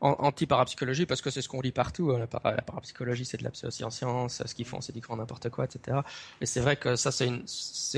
[0.00, 2.10] anti-parapsychologie parce que c'est ce qu'on lit partout.
[2.10, 2.18] Hein.
[2.18, 4.42] La, la parapsychologie, c'est de la pseudo-science.
[4.44, 5.98] Ce qu'ils font, c'est du grand n'importe quoi, etc.
[6.40, 7.28] Et c'est vrai que ça, c'est,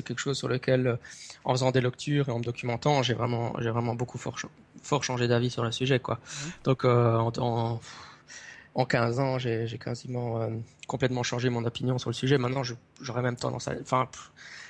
[0.02, 0.98] quelque chose sur lequel,
[1.44, 4.38] en faisant des lectures et en me documentant, j'ai vraiment, j'ai vraiment beaucoup fort,
[4.82, 6.16] fort changé d'avis sur le sujet, quoi.
[6.16, 6.48] Mmh.
[6.64, 7.80] Donc, en, en
[8.74, 10.48] en 15 ans, j'ai quasiment euh,
[10.86, 12.38] complètement changé mon opinion sur le sujet.
[12.38, 12.62] Maintenant,
[13.00, 13.74] j'aurais même tendance à...
[13.80, 14.08] Enfin,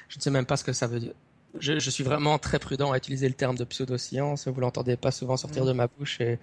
[0.08, 1.14] je ne sais même pas ce que ça veut dire.
[1.60, 4.48] Je, je, suis vraiment très prudent à utiliser le terme de pseudo-science.
[4.48, 5.68] Vous l'entendez pas souvent sortir mm.
[5.68, 6.20] de ma bouche.
[6.20, 6.38] Et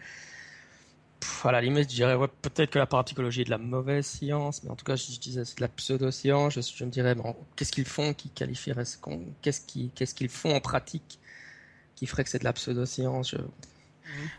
[1.44, 4.64] à la limite, je dirais ouais, peut-être que la parapsychologie est de la mauvaise science,
[4.64, 6.54] mais en tout cas, je, disais c'est de la pseudo-science.
[6.54, 8.84] Je, je, me dirais, bon, qu'est-ce qu'ils font qui qualifierait
[9.42, 11.20] Qu'est-ce qu'ils qu'est-ce qu'ils font en pratique
[11.96, 13.34] qui ferait que c'est de la pseudo-science?
[13.34, 13.38] Mm.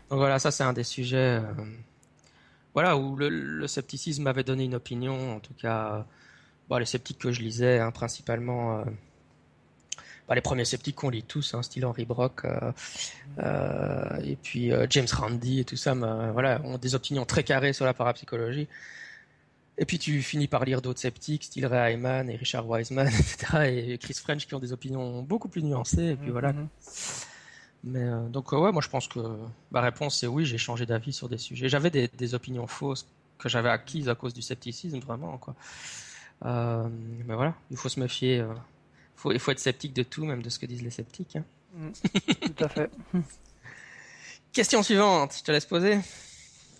[0.09, 1.39] Donc voilà, ça c'est un des sujets...
[1.41, 1.53] Euh,
[2.73, 6.07] voilà, où le, scepticisme m'avait donné une opinion, en tout cas,
[6.69, 8.83] bon, les sceptiques que je lisais, hein, principalement, euh,
[10.27, 12.71] bah, les premiers sceptiques qu'on lit tous, hein, style Henry Brock, euh,
[13.39, 17.85] euh, et puis James Randi et tout ça, voilà, ont des opinions très carrées sur
[17.85, 18.67] la parapsychologie.
[19.77, 23.45] Et puis tu finis par lire d'autres sceptiques, style Ray Hyman et Richard Wiseman, etc.,
[23.65, 26.53] et Chris French qui ont des opinions beaucoup plus nuancées, et puis voilà.
[26.53, 27.25] Mm-hmm.
[27.83, 29.19] Mais euh, donc euh, ouais, moi je pense que
[29.71, 31.67] ma réponse c'est oui, j'ai changé d'avis sur des sujets.
[31.67, 33.05] J'avais des, des, opinions fausses
[33.37, 35.55] que j'avais acquises à cause du scepticisme vraiment quoi.
[36.45, 36.87] Euh,
[37.25, 38.43] mais voilà, il faut se méfier.
[39.15, 41.35] Faut, il faut être sceptique de tout, même de ce que disent les sceptiques.
[41.35, 41.45] Hein.
[41.75, 41.89] Mm.
[42.55, 42.91] tout à fait.
[44.53, 45.97] Question suivante, je te laisse poser.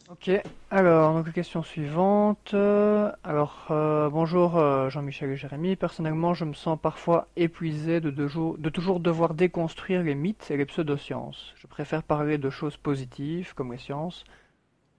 [0.09, 0.29] Ok,
[0.69, 2.53] alors, donc question suivante.
[2.53, 5.75] Alors, euh, bonjour euh, Jean-Michel et Jérémy.
[5.75, 10.65] Personnellement, je me sens parfois épuisé de, de, toujours devoir déconstruire les mythes et les
[10.65, 11.53] pseudosciences.
[11.55, 14.23] Je préfère parler de choses positives, comme les sciences,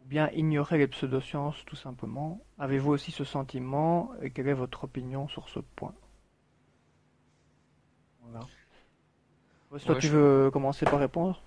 [0.02, 2.40] ou bien ignorer les pseudosciences tout simplement.
[2.58, 5.94] Avez-vous aussi ce sentiment et quelle est votre opinion sur ce point?
[8.30, 8.46] Voilà.
[9.84, 11.40] toi, tu veux commencer par répondre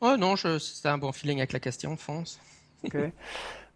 [0.00, 2.40] Ouais, non, c'est un bon feeling avec la question, fonce.
[2.84, 2.96] Ok.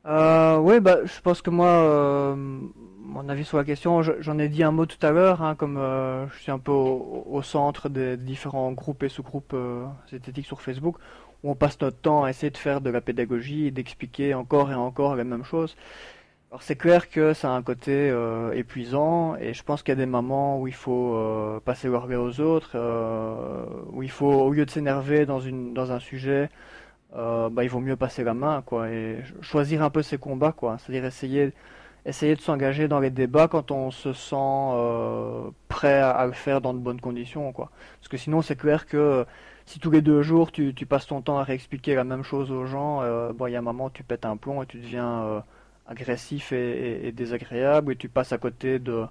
[0.07, 4.49] Euh, oui, bah, je pense que moi, euh, mon avis sur la question, j'en ai
[4.49, 7.89] dit un mot tout à l'heure, hein, comme euh, je suis un peu au, centre
[7.89, 10.97] des différents groupes et sous-groupes euh, esthétiques sur Facebook,
[11.43, 14.71] où on passe notre temps à essayer de faire de la pédagogie et d'expliquer encore
[14.71, 15.77] et encore les mêmes choses.
[16.51, 19.97] Alors c'est clair que ça a un côté euh, épuisant et je pense qu'il y
[19.97, 24.33] a des moments où il faut euh, passer l'orgueil aux autres, euh, où il faut,
[24.33, 26.49] au lieu de s'énerver dans, une, dans un sujet,
[27.17, 30.53] euh, bah, il vaut mieux passer la main, quoi, et choisir un peu ses combats,
[30.53, 30.79] quoi.
[30.79, 31.53] C'est-à-dire essayer,
[32.07, 36.61] essayer de s'engager dans les débats quand on se sent euh, prêt à, le faire
[36.61, 37.71] dans de bonnes conditions, quoi.
[38.01, 39.27] Parce que sinon, c'est clair que
[39.67, 42.51] si tous les deux jours tu, tu, passes ton temps à réexpliquer la même chose
[42.53, 44.79] aux gens, euh, bon, il y a un moment tu pètes un plomb et tu
[44.79, 45.43] deviens
[45.89, 49.05] agressif et, désagréable et tu passes à côté de,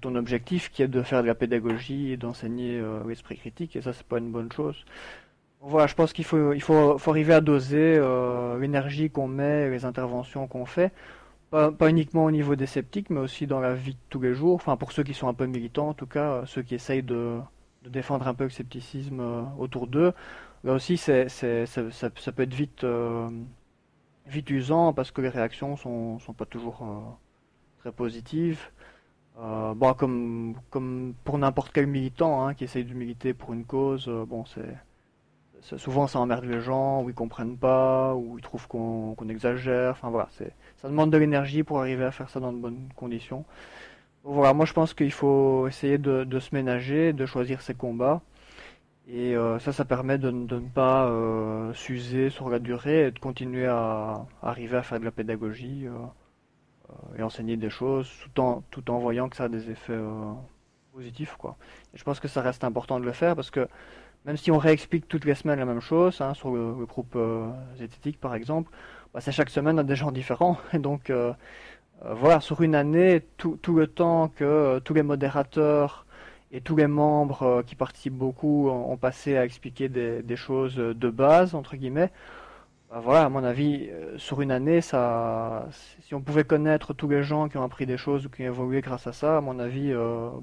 [0.00, 3.82] ton objectif qui est de faire de la pédagogie et d'enseigner euh, l'esprit critique et
[3.82, 4.84] ça c'est pas une bonne chose.
[5.60, 9.70] Voilà, je pense qu'il faut, il faut, faut arriver à doser euh, l'énergie qu'on met,
[9.70, 10.92] les interventions qu'on fait,
[11.50, 14.34] pas, pas, uniquement au niveau des sceptiques, mais aussi dans la vie de tous les
[14.34, 14.54] jours.
[14.56, 17.02] Enfin, pour ceux qui sont un peu militants, en tout cas, euh, ceux qui essayent
[17.02, 17.40] de,
[17.88, 20.12] défendre un peu le scepticisme euh, autour d'eux.
[20.64, 23.28] Là aussi, c'est, ça, ça, peut être vite, euh,
[24.26, 27.00] vite usant parce que les réactions sont, sont pas toujours euh,
[27.80, 28.60] très positives.
[29.38, 33.64] Euh, bon, comme, comme pour n'importe quel militant hein, qui essaye de militer pour une
[33.64, 34.64] cause, bon, c'est
[35.76, 39.92] souvent ça emmerde les gens, ou ils comprennent pas, ou ils trouvent qu'on exagère.
[39.92, 40.28] Enfin voilà,
[40.76, 43.44] ça demande de l'énergie pour arriver à faire ça dans de bonnes conditions.
[44.24, 48.22] Voilà, moi je pense qu'il faut essayer de, se ménager, de choisir ses combats.
[49.08, 53.18] Et euh, ça, ça permet de, ne pas euh, s'user sur la durée et de
[53.18, 58.62] continuer à, arriver à faire de la pédagogie euh, et enseigner des choses tout en,
[58.70, 59.98] tout en voyant que ça a des effets
[60.92, 61.36] positifs.
[61.36, 61.56] Quoi.
[61.94, 63.68] Et je pense que ça reste important de le faire parce que
[64.26, 67.48] même si on réexplique toutes les semaines la même chose, hein, sur le, groupe euh,
[67.78, 68.72] zététique par exemple,
[69.14, 70.58] bah, c'est chaque semaine à des gens différents.
[70.72, 71.32] Et donc euh,
[72.04, 76.05] euh, voilà, sur une année, tout, tout, le temps que tous les modérateurs
[76.56, 81.54] et tous les membres qui participent beaucoup ont, passé à expliquer des, choses de base,
[81.54, 82.10] entre guillemets.
[82.88, 84.94] Bah, voilà, à mon avis, sur une année, si
[86.14, 88.80] on pouvait connaître tous les gens qui ont appris des choses ou qui ont évolué
[88.80, 89.92] grâce à ça, à mon avis,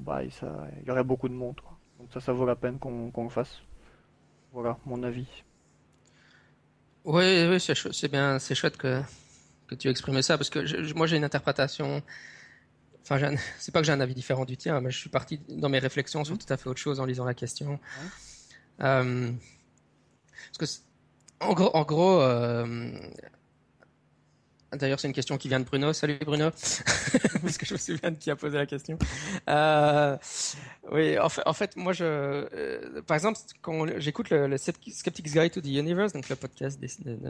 [0.02, 1.56] bah, il y aurait beaucoup de monde.
[2.00, 3.62] Donc ça, ça vaut la peine qu'on le fasse.
[4.52, 5.26] Voilà, mon avis.
[7.06, 9.02] Oui, c'est bien, c'est chouette que,
[9.80, 12.04] tu exprimes ça, parce que moi j'ai une interprétation.
[13.04, 15.70] Enfin, c'est pas que j'ai un avis différent du tien, mais je suis parti dans
[15.70, 16.40] mes réflexions sur mmh.
[16.40, 17.80] tout à fait autre chose en lisant la question.
[18.82, 19.32] Euh,
[20.58, 22.92] parce que, en gros, en gros euh,
[24.76, 25.94] D'ailleurs, c'est une question qui vient de Bruno.
[25.94, 26.50] Salut Bruno,
[27.42, 28.98] parce que je me souviens de qui a posé la question.
[29.48, 30.18] Euh,
[30.92, 35.52] oui, en fait, en fait, moi, je, par exemple, quand j'écoute le, le, Skeptic's Guide
[35.52, 36.88] to the Universe, donc le podcast de,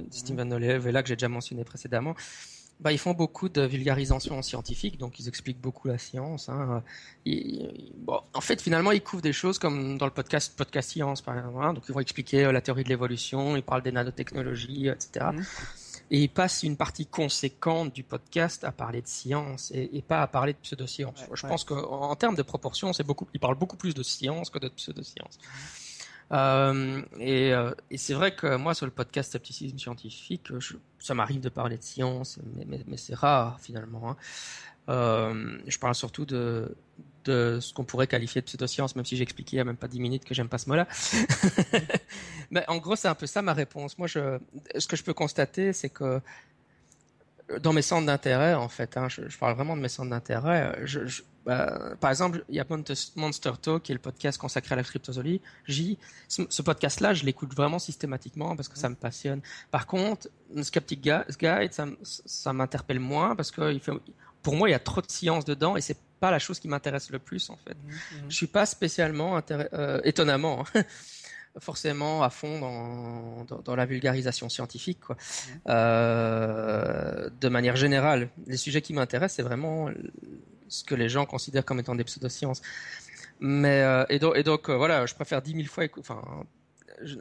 [0.09, 2.15] Stephen Olive, et là que j'ai déjà mentionné précédemment,
[2.83, 6.49] bah, ils font beaucoup de vulgarisation scientifique, donc ils expliquent beaucoup la science.
[6.49, 6.83] Hein.
[7.25, 11.37] bon, en fait, finalement, ils couvrent des choses comme dans le podcast Podcast Science, par
[11.37, 11.63] exemple.
[11.63, 11.73] Hein.
[11.73, 15.27] donc, ils vont expliquer euh, la théorie de l'évolution, ils parlent des nanotechnologies, etc
[16.11, 20.27] et il passe une partie conséquente du podcast à parler de science et, pas à
[20.27, 21.23] parler de pseudoscience.
[21.33, 24.59] je pense qu'en termes de proportion, c'est beaucoup, il parle beaucoup plus de science que
[24.59, 25.39] de pseudoscience.
[26.31, 30.51] Euh, euh, et, c'est vrai que moi, sur le podcast Scepticisme scientifique,
[31.03, 34.11] ça m'arrive de parler de science, mais, c'est rare finalement.
[34.11, 34.17] Hein.
[34.89, 36.75] Euh, je parle surtout de,
[37.25, 39.77] de ce qu'on pourrait qualifier de pseudoscience, même si j'ai expliqué il n'y a même
[39.77, 40.87] pas 10 minutes que j'aime pas ce mot-là.
[42.51, 43.97] Mais en gros, c'est un peu ça ma réponse.
[43.97, 44.39] Moi, je,
[44.77, 46.21] ce que je peux constater, c'est que
[47.59, 50.79] dans mes centres d'intérêt, en fait, hein, je, parle vraiment de mes centres d'intérêt.
[50.83, 52.65] Je, bah, par exemple, il y a
[53.15, 55.97] Monster Talk, qui est le podcast consacré à la cryptozoologie.
[56.27, 59.41] Ce, podcast-là, je l'écoute vraiment systématiquement parce que ça me passionne.
[59.71, 60.29] Par contre,
[60.61, 63.91] Skeptic Guide, ça, ça m'interpelle moins parce que il fait,
[64.41, 66.69] pour moi, il y a trop de science dedans et c'est pas la chose qui
[66.69, 67.75] m'intéresse le plus en fait.
[67.75, 68.29] Je mmh, mmh.
[68.29, 70.83] Je suis pas spécialement euh, étonnamment hein,
[71.59, 75.15] forcément à fond dans, dans, la vulgarisation scientifique quoi.
[75.15, 75.49] Mmh.
[75.67, 79.89] Euh, de manière générale, les sujets qui m'intéressent c'est vraiment
[80.73, 82.61] ce que les gens considèrent comme étant des pseudosciences.
[83.39, 86.21] Mais euh, et donc, et donc voilà, je préfère dix mille fois, enfin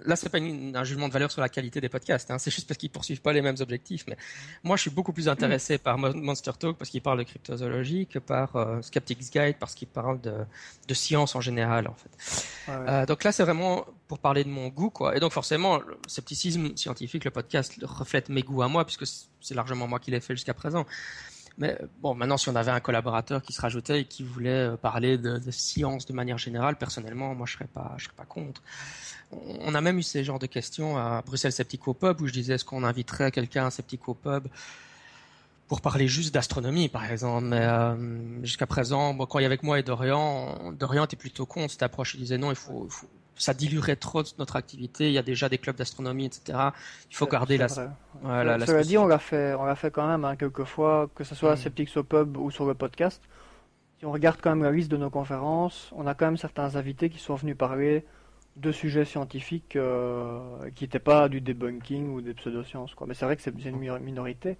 [0.04, 2.30] là, c'est pas un jugement de valeur sur la qualité des podcasts.
[2.30, 2.38] Hein.
[2.38, 4.04] c'est juste parce qu'ils poursuivent pas les mêmes objectifs.
[4.08, 4.16] Mais
[4.62, 8.18] moi, je suis beaucoup plus intéressé par Monster Talk parce qu'il parle de cryptozoologie que
[8.18, 10.34] par euh, Skeptic's Guide parce qu'il parle de,
[10.88, 12.46] de, science en général, en fait.
[12.68, 15.16] Euh, donc là, c'est vraiment pour parler de mon goût, quoi.
[15.16, 19.06] Et donc forcément, le scepticisme scientifique, le podcast reflète mes goûts à moi puisque
[19.40, 20.86] c'est largement moi qui l'ai fait jusqu'à présent.
[21.62, 24.76] Mais bon, maintenant, si on avait un collaborateur qui se rajoutait et qui voulait euh,
[24.76, 28.60] parler de, science de manière générale, personnellement, moi, je serais pas, serais pas contre
[29.60, 32.52] on a même eu ces genres de questions à Bruxelles Sceptico Pub où je disais
[32.56, 34.46] est-ce qu'on inviterait quelqu'un à Sceptico Pub
[35.68, 37.46] pour parler juste d'astronomie, par exemple?
[37.46, 41.72] Mais euh, jusqu'à présent, quand il y avait moi et Dorian, Dorian était plutôt contre
[41.72, 42.12] cette approche.
[42.12, 42.88] Il disait non, il faut,
[43.36, 45.08] ça diluerait trop notre activité.
[45.08, 46.58] Il y a déjà des clubs d'astronomie, etc.
[47.10, 47.66] Il faut garder la.
[48.22, 51.08] Voilà, la Cela dit, on l'a fait, on l'a fait quand même hein, quelques fois,
[51.14, 52.02] que ce soit à mm.
[52.04, 53.22] Pub ou sur le podcast.
[53.98, 56.76] Si on regarde quand même la liste de nos conférences, on a quand même certains
[56.76, 58.04] invités qui sont venus parler
[58.56, 62.94] de sujets scientifiques euh, qui n'étaient pas du debunking ou des pseudosciences.
[62.94, 63.06] Quoi.
[63.06, 64.58] Mais c'est vrai que c'est une minorité,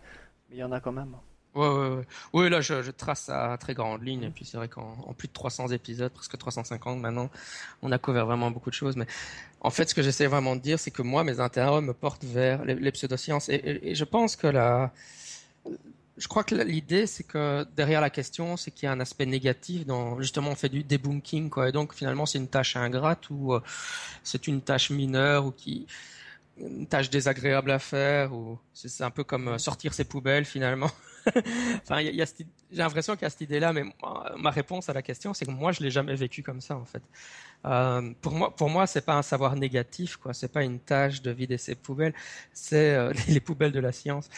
[0.49, 1.17] mais il y en a quand même.
[1.55, 2.07] Ouais, ouais, ouais.
[2.33, 4.25] Oui, là, je, trace à très grande ligne.
[4.25, 7.31] Et puis, c'est vrai qu'en plus de 300 épisodes, presque 350 maintenant,
[7.83, 8.97] on a couvert vraiment beaucoup de choses.
[8.97, 9.07] Mais
[9.61, 12.25] en fait, ce que j'essaie vraiment de dire, c'est que moi, mes intérêts me portent
[12.25, 13.49] vers les, pseudosciences.
[13.49, 14.93] et, je pense que la,
[16.19, 19.27] je crois que l'idée, c'est que derrière la question, c'est qu'il y a un aspect
[19.27, 21.69] négatif dans, justement, on fait du debunking, quoi.
[21.69, 23.61] Et donc, finalement, c'est une tâche ingrate ou euh,
[24.23, 25.87] c'est une tâche mineure ou qui,
[26.59, 30.91] une tâche désagréable à faire ou c'est un peu comme euh, sortir ses poubelles, finalement.
[31.91, 32.27] j'ai
[32.73, 33.85] l'impression qu'il y a cette idée-là, mais
[34.39, 36.85] ma réponse à la question, c'est que moi, je l'ai jamais vécu comme ça, en
[36.85, 37.03] fait.
[37.65, 40.35] Euh, pour moi, pour moi, c'est pas un savoir négatif, quoi.
[40.35, 42.15] C'est pas une tâche de vider ses poubelles.
[42.53, 44.29] C'est euh, les poubelles de la science.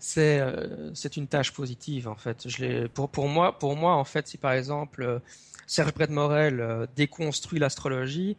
[0.00, 2.46] C'est euh, une tâche positive, en fait.
[2.94, 5.20] Pour moi, en fait, si par exemple
[5.66, 8.36] Serge Brett Morel déconstruit l'astrologie,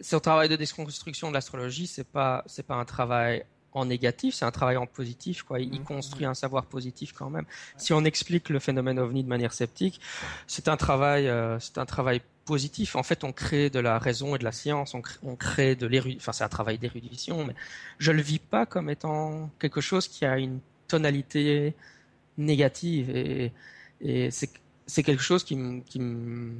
[0.00, 3.44] son travail de déconstruction de l'astrologie, c'est pas pas un travail
[3.76, 5.42] en négatif, c'est un travail en positif.
[5.42, 5.60] Quoi.
[5.60, 5.84] Il, mmh.
[5.84, 7.44] construit un savoir positif quand même.
[7.76, 10.00] Si on explique le phénomène ovni de manière sceptique,
[10.46, 12.96] c'est un travail, euh, c'est un travail positif.
[12.96, 16.22] En fait, on crée de la raison et de la science, on crée, de l'érudition.
[16.22, 17.54] Enfin, c'est un travail d'érudition, mais
[17.98, 21.74] je le vis pas comme étant quelque chose qui a une tonalité
[22.38, 23.52] négative et,
[24.00, 26.54] et c'est quelque chose qui me qui me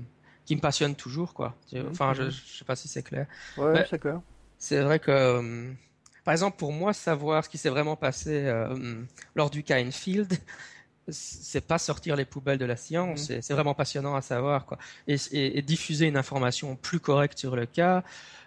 [0.45, 1.57] qui me passionne toujours quoi.
[1.73, 1.79] Mmh.
[1.91, 3.27] Enfin, je, je sais pas si c'est clair.
[3.57, 4.21] Ouais, c'est clair.
[4.59, 5.73] C'est vrai que euh,
[6.27, 8.75] par exemple, pour moi, savoir ce qui s'est vraiment passé euh,
[9.37, 10.37] lors du cas Enfield,
[11.09, 13.43] c'est pas sortir les poubelles de la science, mmh.
[13.43, 14.77] c'est vraiment passionnant à savoir quoi.
[15.07, 18.03] Et, diffuser une information plus correcte sur le cas,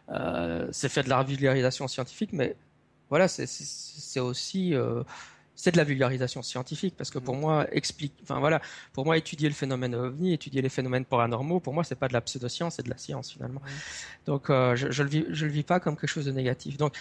[0.10, 2.58] euh, c'est fait de la vulgarisation scientifique, mais
[3.10, 5.02] voilà, c'est aussi euh,
[5.56, 7.40] c'est de la vulgarisation scientifique parce que pour mmh.
[7.40, 8.62] moi explique, enfin voilà,
[8.92, 12.14] pour moi étudier le phénomène ovni, étudier les phénomènes paranormaux, pour moi c'est pas de
[12.14, 13.62] la pseudoscience, c'est de la science finalement.
[13.62, 14.26] Mmh.
[14.26, 16.76] Donc euh, je, je le vis, je le vis pas comme quelque chose de négatif.
[16.76, 16.98] Donc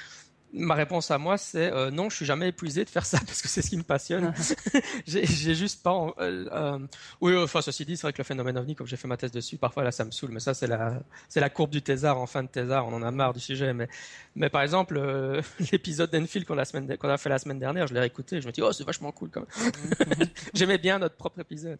[0.52, 3.42] Ma réponse à moi, c'est euh, non, je suis jamais épuisé de faire ça parce
[3.42, 4.32] que c'est ce qui me passionne.
[5.06, 6.14] j'ai juste pas.
[6.18, 6.78] Euh, euh,
[7.20, 9.30] oui, enfin, ceci dit, c'est vrai que le phénomène ovni, comme j'ai fait ma thèse
[9.30, 10.30] dessus, parfois là, ça me saoule.
[10.32, 12.87] Mais ça, c'est la, c'est la courbe du thésard en fin de thésard.
[12.88, 13.74] On en a marre du sujet.
[13.74, 13.88] Mais,
[14.37, 14.98] mais par exemple,
[15.72, 18.40] l'épisode d'Enfield qu'on a, qu'on a fait la semaine dernière, je l'ai réécouté.
[18.40, 20.28] Je me dis, oh, c'est vachement cool quand même.
[20.54, 21.78] J'aimais bien notre propre épisode.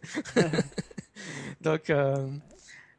[1.61, 1.91] Donc.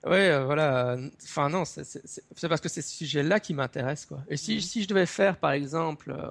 [0.04, 0.96] Oui, euh, voilà.
[1.22, 4.22] Enfin non, c'est parce que c'est ce sujet-là qui m'intéresse quoi.
[4.28, 4.60] Et si, mhm.
[4.60, 6.30] si je devais faire par exemple euh,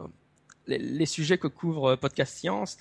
[0.65, 2.77] les, sujets que couvre euh, Podcast Science,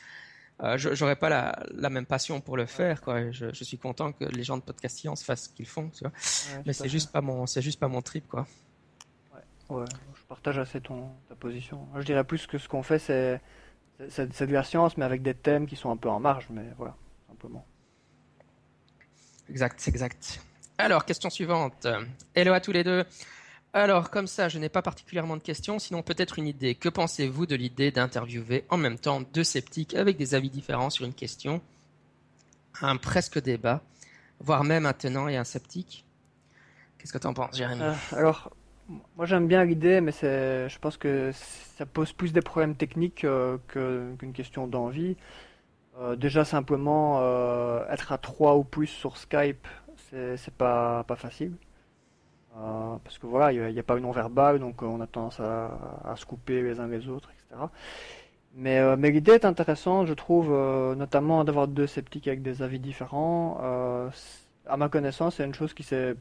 [0.77, 3.31] je j'aurais pas la, la, même passion pour le faire quoi.
[3.31, 6.05] Je, je, suis content que les gens de Podcast Science fassent ce qu'ils font, tu
[6.05, 6.13] vois.
[6.65, 8.47] Mais c'est juste pas mon c'est juste pas mon trip quoi.
[9.69, 11.87] Ouais, je partage assez ton ta position.
[11.97, 13.43] Je dirais plus que ce qu'on fait c'est
[14.09, 16.65] c'est de la science mais avec des thèmes qui sont un peu en marge, mais
[16.79, 16.97] voilà
[17.29, 17.67] simplement.
[19.49, 20.41] Exact, exact.
[20.81, 21.89] Alors, question suivante.
[22.37, 23.05] Hello à tous les deux.
[23.73, 26.77] Alors, comme ça, je n'ai pas particulièrement de questions, sinon peut-être une idée.
[26.77, 31.05] Que pensez-vous de l'idée d'interviewer en même temps deux sceptiques avec des avis différents sur
[31.05, 31.61] une question
[32.81, 33.83] Un presque débat,
[34.39, 36.07] voire même un tenant et un sceptique?
[36.97, 37.83] Qu'est-ce que tu en penses, Jérémy?
[37.83, 38.53] Euh, Alors,
[39.17, 41.33] moi j'aime bien l'idée, mais je pense que
[41.77, 45.17] ça pose plus des problèmes techniques euh, qu'une question d'envie.
[45.99, 47.19] Euh, déjà, simplement,
[47.91, 49.67] être à trois ou plus sur Skype,
[50.11, 51.53] c'est pas, pas facile.
[52.57, 55.41] Euh, parce que voilà, il n'y a, pas une non-verbal, donc euh, on a tendance
[55.41, 57.67] à, se couper les uns les autres, etc.
[58.55, 60.51] Mais, euh, mais l'idée est intéressante, je trouve,
[60.97, 63.59] notamment d'avoir deux sceptiques avec des avis différents.
[64.67, 66.15] à ma connaissance, c'est une chose qui s'est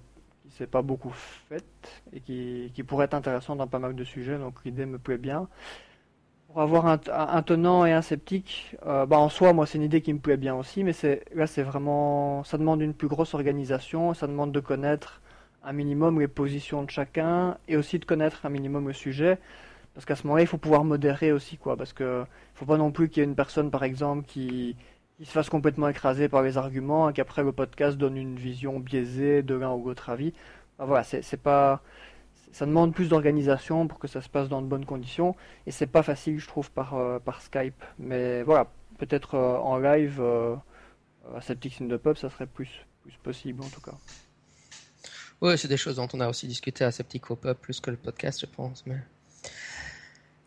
[0.52, 4.38] s'est pas beaucoup faite et qui, qui pourrait être intéressante dans pas mal de sujets,
[4.38, 5.50] donc l'idée me plaît bien
[6.48, 10.02] pour avoir un, tenant et un sceptique, euh, bah en soi, moi, c'est une idée
[10.02, 13.34] qui me plaît bien aussi, mais c'est là, c'est vraiment, ça demande une plus grosse
[13.34, 15.22] organisation, ça demande de connaître
[15.64, 19.38] un minimum les positions de chacun et aussi de connaître un minimum le sujet,
[19.94, 22.24] parce qu'à ce moment-là, il faut pouvoir modérer aussi, quoi, parce que
[22.56, 24.76] faut pas non plus qu'il y ait une personne, par exemple, qui,
[25.18, 28.80] qui se fasse complètement écraser par les arguments et qu'après le podcast donne une vision
[28.80, 30.34] biaisée de l'un ou l'autre avis.
[30.78, 31.82] Bah, voilà, c'est pas
[32.52, 35.36] ça demande plus d'organisation pour que ça se passe dans de bonnes conditions.
[35.66, 37.84] Et c'est pas facile je trouve par, euh, par Skype.
[38.00, 40.56] Mais voilà peut-être euh, en live euh,
[41.36, 42.70] à Septic in the Pub ça serait plus,
[43.04, 43.96] plus possible en tout cas.
[45.42, 47.92] Oui c'est des choses dont on a aussi discuté à Septic au Pub plus que
[47.92, 48.98] le podcast je pense mais.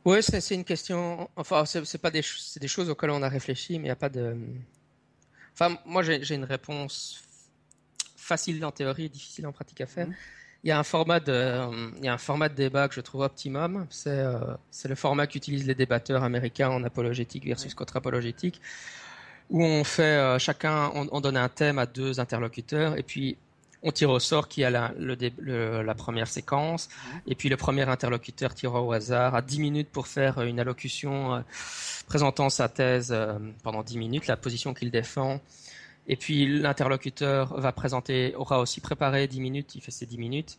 [0.05, 2.23] Oui c'est une question enfin c'est pas des,
[2.61, 4.37] des choses auxquelles on a réfléchi mais il n'y a pas de
[5.53, 7.23] enfin moi j'ai une réponse
[8.17, 10.09] facile en théorie et difficile en pratique à faire.
[10.09, 10.15] Mmh.
[10.63, 11.59] Il y a un format de,
[11.99, 13.87] il y a un format de débat que je trouve optimum.
[13.89, 14.39] C'est, euh,
[14.71, 18.61] c'est le format qu'utilisent les débatteurs américains en apologétique versus contre-apologétique,
[19.49, 23.39] où on fait euh, chacun, on, donne un thème à deux interlocuteurs et puis
[23.83, 26.91] on tire au sort qui a la, le, la première séquence,
[27.27, 29.35] et puis le premier interlocuteur tire au hasard.
[29.35, 31.41] À 10 minutes pour faire une allocution euh,
[32.07, 33.17] présentant sa thèse
[33.63, 35.41] pendant 10 minutes, la position qu'il défend,
[36.07, 40.59] et puis l'interlocuteur va présenter, aura aussi préparé 10 minutes, il fait ses 10 minutes.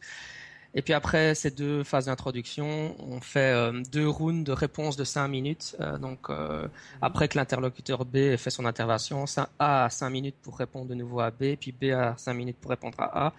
[0.73, 5.04] Et puis après ces deux phases d'introduction, on fait euh, deux rounds de réponses de
[5.04, 5.75] 5 minutes.
[5.82, 6.69] Euh, donc euh, mhm.
[7.01, 9.25] après que l'interlocuteur B ait fait son intervention,
[9.60, 12.58] A a 5 minutes pour répondre de nouveau à B, puis B a 5 minutes
[12.62, 13.34] pour répondre à A.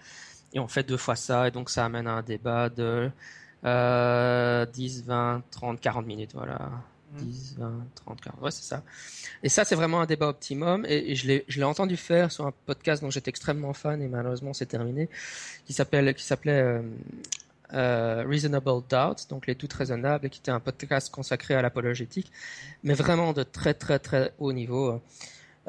[0.53, 3.09] Et on fait deux fois ça, et donc ça amène à un débat de
[3.63, 6.31] 10, 20, 30, 40 minutes.
[6.35, 6.69] Voilà.
[7.17, 8.41] 10, 20, 30, 40.
[8.41, 8.83] Ouais, c'est ça.
[9.43, 10.85] Et ça, c'est vraiment un débat optimum.
[10.87, 14.65] Et, je l'ai entendu faire sur un podcast dont j'étais extrêmement fan et malheureusement c'est
[14.65, 15.09] terminé,
[15.65, 16.15] qui s'appelait
[16.47, 16.81] euh,
[17.73, 22.31] euh, Reasonable Doubt, donc les doutes raisonnables, et qui était un podcast consacré à l'apologétique,
[22.83, 25.01] mais vraiment de très très très haut niveau.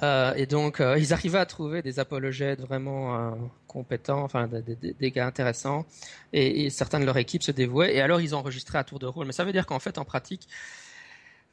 [0.03, 3.31] Euh, et donc, euh, ils arrivaient à trouver des apologètes vraiment euh,
[3.69, 5.87] compétents, enfin des, gars intéressants,
[6.33, 7.95] et, et certains de leur équipe se dévouaient.
[7.95, 9.27] Et alors, ils enregistraient à tour de rôle.
[9.27, 10.49] Mais ça veut dire qu'en fait, en pratique,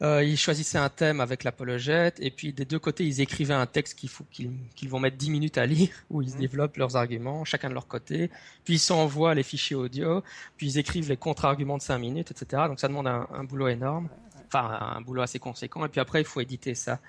[0.01, 3.67] euh, ils choisissaient un thème avec l'apologète, et puis des deux côtés, ils écrivaient un
[3.67, 6.39] texte qu'il faut qu'ils vont mettre 10 minutes à lire, où ils mhm.
[6.39, 8.31] développent leurs arguments, chacun de leur côté,
[8.63, 10.23] puis ils s'envoient les fichiers audio,
[10.57, 12.63] puis ils écrivent les contre-arguments de 5 minutes, etc.
[12.67, 14.09] Donc ça demande un, un, boulot énorme,
[14.47, 16.99] enfin un boulot assez conséquent, et puis après, il faut éditer ça.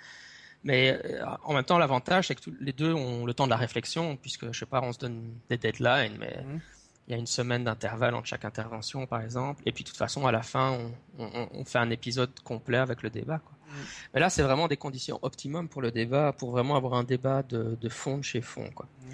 [0.65, 3.57] Mais euh, en même temps, l'avantage, c'est que les deux ont le temps de la
[3.57, 6.45] réflexion, puisque, je sais pas, on se donne des deadlines, mais...
[6.47, 6.61] Mhm
[7.07, 9.63] il y a une semaine d'intervalle entre chaque intervention, par exemple.
[9.67, 10.79] Et puis, de toute façon, à la fin,
[11.19, 13.37] on, fait un épisode complet avec le débat.
[13.37, 13.73] Mm.
[14.15, 17.43] Mais là, c'est vraiment des conditions optimum pour le débat, pour vraiment avoir un débat
[17.43, 18.71] de, fond de chez fond.
[18.75, 18.87] Quoi.
[18.87, 19.11] Mm.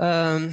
[0.00, 0.50] Euh,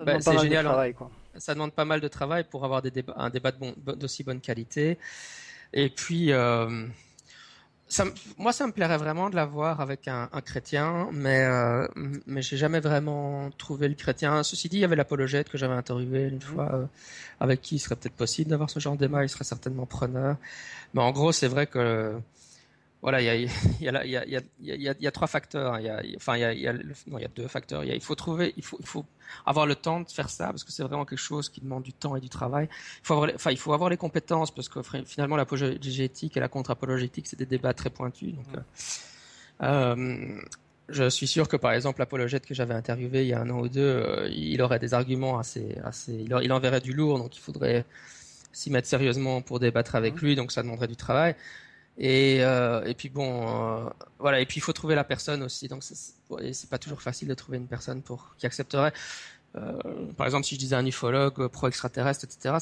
[0.00, 0.64] bah, c'est génial.
[0.64, 1.10] Travail, quoi.
[1.36, 4.98] Ça demande pas mal de travail pour avoir des débats, un débat d'aussi bonne qualité.
[5.72, 6.86] Et puis, euh,
[8.38, 11.86] moi, ça me plairait vraiment de l'avoir avec un, chrétien, mais euh,
[12.26, 14.42] mais j'ai jamais vraiment trouvé le chrétien.
[14.42, 16.86] Ceci dit, il y avait l'apologète que j'avais interviewé une fois, euh,
[17.40, 19.24] avec qui il serait peut-être possible d'avoir ce genre de débat.
[19.24, 20.36] Il serait certainement preneur.
[20.94, 22.14] Mais en gros, c'est vrai que
[23.02, 23.44] voilà, il y a, il
[23.80, 25.78] y, a, il y, a, il y, a, il y a trois facteurs.
[25.78, 27.48] Il y a, enfin, il y a, il y a, non, il y a deux
[27.48, 27.82] facteurs.
[27.82, 29.06] Il, faut trouver, il faut, il faut
[29.46, 31.94] avoir le temps de faire ça parce que c'est vraiment quelque chose qui demande du
[31.94, 32.68] temps et du travail.
[33.02, 36.48] Il faut avoir, enfin, il faut avoir les compétences parce que finalement, l'apologétique et la
[36.48, 38.34] contre-apologétique, c'est des débats très pointus.
[38.34, 38.60] Donc, euh,
[39.62, 40.40] euh,
[40.90, 43.60] je suis sûr que par exemple l'apologète que j'avais interviewé il y a un an
[43.60, 47.36] ou deux, euh, il aurait des arguments assez, assez, il, il enverrait du lourd, donc
[47.36, 47.84] il faudrait
[48.52, 50.24] s'y mettre sérieusement pour débattre avec mmh.
[50.26, 51.36] lui, donc ça demanderait du travail.
[52.02, 54.40] Et, euh, et puis bon, euh, voilà.
[54.40, 55.68] Et puis il faut trouver la personne aussi.
[55.68, 58.94] Donc c'est pas toujours facile de trouver une personne pour qui accepterait.
[59.56, 59.72] Euh,
[60.16, 62.54] par exemple, si je disais un ufologue, pro-extraterrestre, etc.,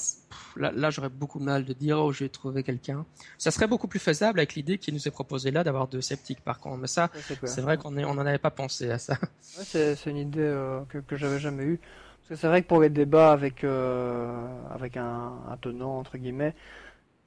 [0.57, 3.07] là, là j'aurais beaucoup de mal de dire oh je vais trouver quelqu'un.
[3.37, 6.41] Ça serait beaucoup plus faisable avec l'idée qui nous est proposée là d'avoir deux sceptiques
[6.41, 6.79] par contre.
[6.79, 7.11] Mais ça,
[7.45, 9.19] c'est vrai qu'on on n'en avait pas pensé à ça.
[9.57, 10.53] Ouais, c'est une idée
[10.89, 11.79] que, que j'avais jamais eue.
[12.23, 16.55] Parce que c'est vrai que pour les débats avec avec un, un tenant entre guillemets,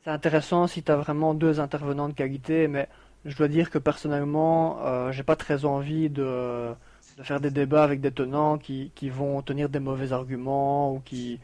[0.03, 2.87] c'est intéressant si tu as vraiment deux intervenants de qualité, mais
[3.25, 6.73] je dois dire que personnellement, euh, j'ai pas très envie de,
[7.17, 10.99] de, faire des débats avec des tenants qui, qui vont tenir des mauvais arguments ou
[11.01, 11.39] qui,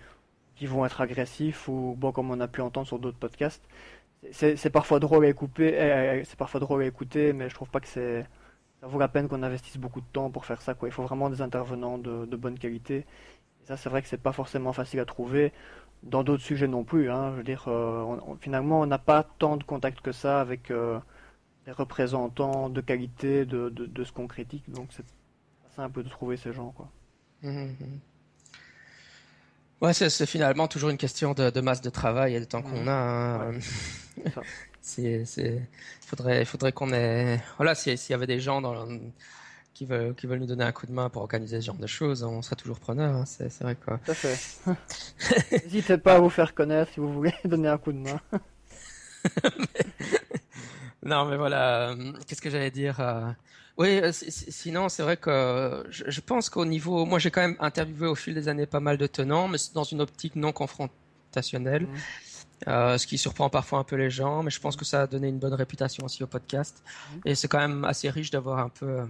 [0.56, 3.64] qui vont être agressifs ou bon comme on a pu entendre sur d'autres podcasts.
[4.32, 7.70] C'est parfois drôle à écouter, eh, eh, c'est parfois drôle à écouter, mais je trouve
[7.70, 8.26] pas que c'est
[8.82, 10.74] ça vaut la peine qu'on investisse beaucoup de temps pour faire ça.
[10.76, 10.90] Quoi.
[10.90, 12.98] Il faut vraiment des intervenants de, de bonne qualité.
[12.98, 15.52] Et ça, c'est vrai que c'est pas forcément facile à trouver
[16.04, 17.10] dans d'autres sujets non plus.
[17.10, 17.32] Hein.
[17.32, 21.00] Je veux dire, euh, finalement, on n'a pas tant de contact que ça avec euh,
[21.66, 24.70] les représentants de qualité de, de, ce qu'on critique.
[24.70, 25.06] Donc, c'est
[25.76, 26.72] simple de trouver ces gens.
[26.72, 26.90] Quoi.
[27.44, 28.00] Mmh, mmh, mmh.
[29.80, 32.92] Ouais, c'est finalement toujours une question de, masse de travail et de temps qu'on a.
[32.92, 33.52] Hein.
[34.82, 35.68] c'est, il
[36.02, 37.40] faudrait, il faudrait qu'on ait.
[37.58, 38.88] Voilà, s'il y avait des gens dans
[39.78, 41.86] qui veulent, qui veulent nous donner un coup de main pour organiser ce genre de
[41.86, 43.14] choses, on sera toujours preneur.
[43.14, 44.00] Hein, c'est, vrai quoi.
[44.04, 44.36] Tout à fait.
[45.52, 48.20] N'hésitez pas à vous faire connaître si vous voulez donner un coup de main.
[51.06, 51.90] non, mais voilà.
[51.92, 53.30] Euh, qu'est-ce que j'allais dire euh,
[53.78, 57.06] Oui, euh, sinon, c'est vrai que je, pense qu'au niveau.
[57.06, 59.84] Moi, j'ai quand même interviewé au fil des années pas mal de tenants, mais dans
[59.84, 61.84] une optique non confrontationnelle.
[62.66, 62.98] Mmh.
[62.98, 65.28] ce qui surprend parfois un peu les gens, mais je pense que ça a donné
[65.28, 66.82] une bonne réputation aussi au podcast.
[66.84, 67.20] Mmh.
[67.26, 69.06] Et c'est quand même assez riche d'avoir un peu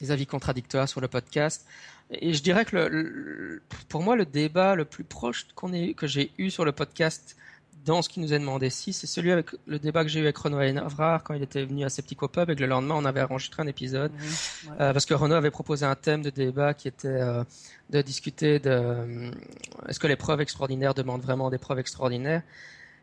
[0.00, 1.66] des avis contradictoires sur le podcast.
[2.10, 6.06] Et je dirais que le, pour moi, le débat le plus proche qu'on ait, que
[6.06, 7.36] j'ai eu sur le podcast
[7.84, 10.22] dans ce qui nous est demandé ici, c'est celui avec le débat que j'ai eu
[10.22, 13.04] avec Renaud Navrard quand il était venu à Septico Pub et que le lendemain on
[13.04, 14.12] avait enregistré un épisode.
[14.80, 17.42] Euh, parce que Renaud avait proposé un thème de débat qui était euh,
[17.90, 19.30] de discuter de euh,
[19.88, 22.42] est-ce que les preuves extraordinaires demandent vraiment des preuves extraordinaires?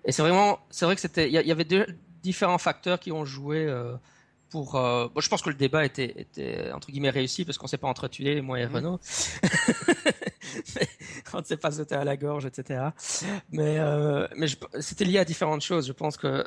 [0.05, 1.85] Et c'est vraiment c'est vrai que c'était il y, avait deux
[2.23, 3.67] différents facteurs qui ont joué
[4.49, 4.75] pour.
[4.75, 7.77] Euh, bon, je pense que le débat était, était entre guillemets réussi parce qu'on s'est
[7.77, 8.75] pas entretué moi et mhm.
[8.75, 8.99] Renaud.
[11.33, 12.89] on ne s'est pas sauté à la gorge, etc.
[13.51, 14.47] Mais euh, mais
[14.79, 15.87] c'était lié à différentes choses.
[15.87, 16.45] Je pense que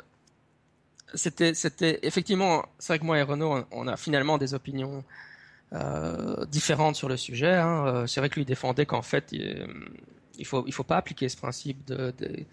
[1.13, 5.03] c'était c'était effectivement c'est vrai que moi et Renaud on, a finalement des opinions
[5.73, 7.55] euh, différentes sur le sujet.
[7.55, 7.85] Hein.
[7.87, 9.67] Euh, c'est vrai que lui défendait qu'en fait il,
[10.37, 12.45] il faut il faut pas appliquer ce principe de, de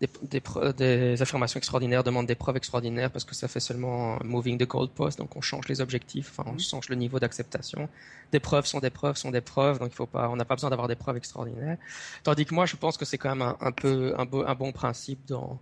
[0.00, 0.42] des, des,
[0.76, 5.18] des, affirmations extraordinaires demandent des preuves extraordinaires parce que ça fait seulement moving the goalpost,
[5.18, 6.60] donc on change les objectifs, enfin on mhm.
[6.60, 7.88] change le niveau d'acceptation.
[8.30, 10.54] Des preuves sont des preuves sont des preuves, donc il faut pas, on n'a pas
[10.54, 11.78] besoin d'avoir des preuves extraordinaires.
[12.24, 14.72] Tandis que moi je pense que c'est quand même un, un peu un, un, bon
[14.72, 15.58] principe dans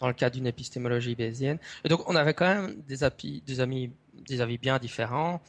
[0.00, 1.58] dans le cas d'une épistémologie bayésienne.
[1.84, 3.92] Et donc on avait quand même des, avis, des amis
[4.26, 5.40] des avis bien différents.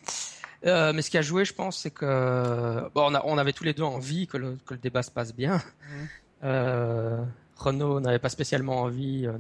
[0.66, 3.54] Euh, mais ce qui a joué, je pense, c'est que bon, on, a, on, avait
[3.54, 5.56] tous les deux envie que le, que le débat se passe bien.
[5.56, 6.08] Mhm.
[6.44, 7.24] Euh,
[7.60, 9.38] Renault n'avait pas spécialement envie, euh,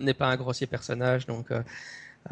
[0.00, 1.62] n'est pas, un grossier personnage, donc euh,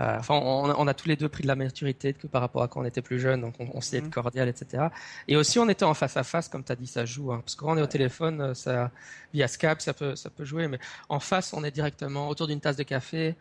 [0.01, 2.69] euh, enfin, on, a tous les deux pris de la maturité que par rapport à
[2.69, 4.11] quand on était plus jeune, donc on, on sait être mhm.
[4.11, 4.89] cordial, etc.
[5.29, 7.33] Et aussi, on était en face à face, comme tu as dit, ça joue.
[7.33, 8.91] Hein, parce que quand on est au téléphone, ça,
[9.33, 12.61] via Skype, ça peut, ça peut jouer, mais en face, on est directement autour d'une
[12.61, 13.37] tasse de café.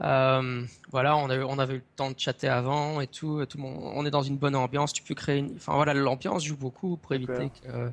[0.00, 3.44] Euh, voilà, on, a, on avait eu le temps de chatter avant et tout.
[3.46, 4.92] tout le monde, on est dans une bonne ambiance.
[4.92, 5.54] Tu peux créer une.
[5.56, 7.90] Enfin voilà, l'ambiance joue beaucoup pour éviter que,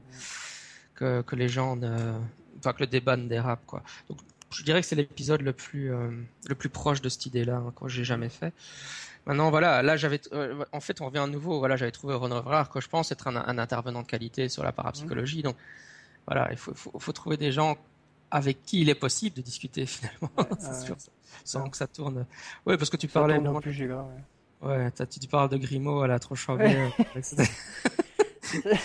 [0.95, 2.13] que, que, les gens ne,
[2.59, 3.81] enfin que le débat ne dérape quoi.
[4.09, 4.19] Donc
[4.51, 6.09] je dirais que c'est l'épisode le plus euh,
[6.47, 8.53] le plus proche de cette idée-là hein, que j'ai jamais fait.
[9.25, 10.19] Maintenant, voilà, là, j'avais,
[10.71, 11.59] en fait, on revient à nouveau.
[11.59, 14.71] Voilà, j'avais trouvé Ron Rare, que je pense être un, intervenant de qualité sur la
[14.71, 15.43] parapsychologie.
[15.43, 15.55] Donc,
[16.25, 17.77] voilà, il faut, faut, trouver des gens
[18.31, 20.31] avec qui il est possible de discuter finalement,
[21.43, 22.25] sans que ça tourne.
[22.65, 23.39] Oui, parce que tu parlais.
[23.61, 23.97] Plus, ouais.
[24.61, 26.91] Ouais, tu, parles de Grimaud à la trop ouais.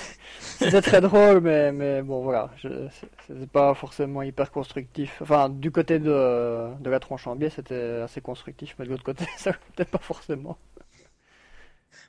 [0.65, 2.51] C'était très drôle, mais, mais bon, voilà.
[2.61, 5.21] C'était pas forcément hyper constructif.
[5.21, 9.05] Enfin, du côté de, de la tronche en biais, c'était assez constructif, mais de l'autre
[9.05, 10.57] côté, ça peut-être pas forcément.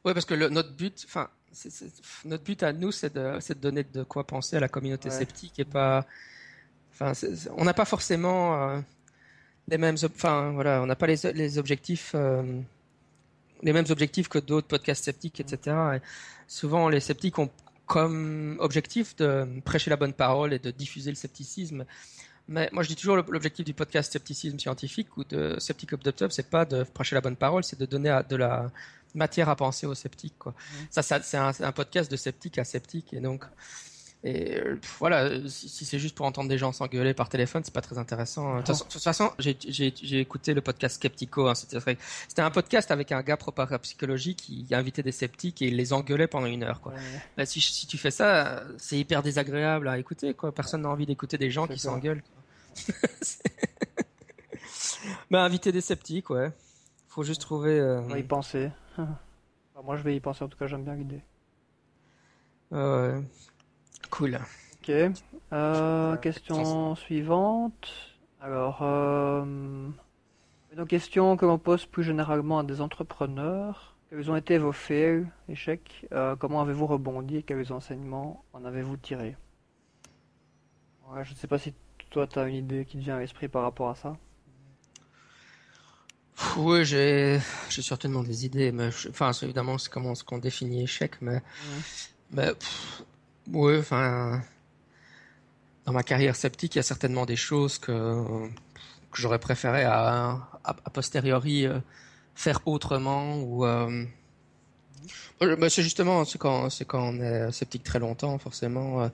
[0.03, 1.29] Oui, parce que le, notre but, enfin,
[2.25, 5.59] notre but à nous, c'est de, de, donner de quoi penser à la communauté sceptique
[5.59, 6.05] et pas.
[6.93, 7.11] Enfin,
[7.57, 8.79] on n'a pas forcément euh,
[9.67, 9.95] les mêmes.
[10.03, 12.11] Enfin, voilà, on n'a pas les, les objectifs.
[12.15, 12.43] Euh,
[13.63, 15.75] les mêmes objectifs que d'autres podcasts sceptiques, etc.
[15.95, 15.99] Et
[16.47, 17.49] souvent, les sceptiques ont
[17.85, 21.85] comme objectif de prêcher la bonne parole et de diffuser le scepticisme.
[22.47, 26.49] Mais moi, je dis toujours l'objectif du podcast Scepticisme scientifique ou de Sceptic Up c'est
[26.49, 28.71] pas de prêcher la bonne parole, c'est de donner de la
[29.15, 30.37] matière à penser aux sceptiques.
[30.37, 30.51] Quoi.
[30.51, 30.75] Mmh.
[30.91, 33.45] Ça, ça c'est un, un, podcast de sceptique à sceptique, et donc
[34.25, 37.81] et euh, voilà, si, c'est juste pour entendre des gens s'engueuler par téléphone, c'est pas
[37.81, 38.57] très intéressant.
[38.57, 41.47] De toute façon, j'ai écouté le podcast Skeptico.
[41.47, 45.75] Hein, C'était un podcast avec un gars propre psychologie qui invitait des sceptiques et il
[45.75, 46.81] les engueulait pendant une heure.
[46.81, 46.93] Quoi.
[47.37, 50.33] Bah, si, si, tu fais ça, c'est hyper désagréable à écouter.
[50.33, 50.51] Quoi.
[50.51, 52.23] Personne n'a envie d'écouter des gens qui s'engueulent.
[55.29, 56.51] bah, inviter des sceptiques, ouais.
[57.09, 57.79] Faut juste trouver.
[57.79, 58.01] Euh...
[58.01, 58.71] On va y penser.
[59.83, 60.43] moi, je vais y penser.
[60.43, 61.21] En tout cas, j'aime bien l'idée.
[62.71, 63.21] ouais.
[64.09, 64.39] Cool.
[64.81, 64.91] Ok.
[65.53, 67.91] Euh, question suivante.
[68.41, 69.43] Alors, euh,
[70.75, 73.95] une question que l'on pose plus généralement à des entrepreneurs.
[74.09, 76.05] Quels ont été vos fails, échecs?
[76.11, 79.35] Euh, Comment avez-vous rebondi et quels enseignements en avez-vous tiré
[81.23, 81.73] Je ne sais pas si
[82.09, 84.15] toi, tu as une idée qui te vient à l'esprit par rapport à ça.
[86.57, 87.39] Oui, j'ai,
[87.69, 91.41] certainement des idées, mais enfin, évidemment, c'est comment ce qu'on définit échec, mais,
[92.31, 92.51] mais
[93.51, 94.41] oui, enfin,
[95.85, 98.49] dans ma carrière sceptique, il y a certainement des choses que,
[99.13, 101.79] j'aurais préféré à, à, posteriori euh,
[102.33, 103.65] faire autrement ou.
[103.65, 104.05] Euh,
[105.39, 109.09] bah, c'est justement c'est quand on est sceptique très longtemps forcément euh,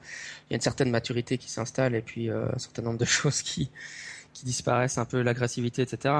[0.47, 3.41] il y a une certaine maturité qui s'installe et puis un certain nombre de choses
[3.41, 3.69] qui
[4.43, 6.15] disparaissent un peu l'agressivité etc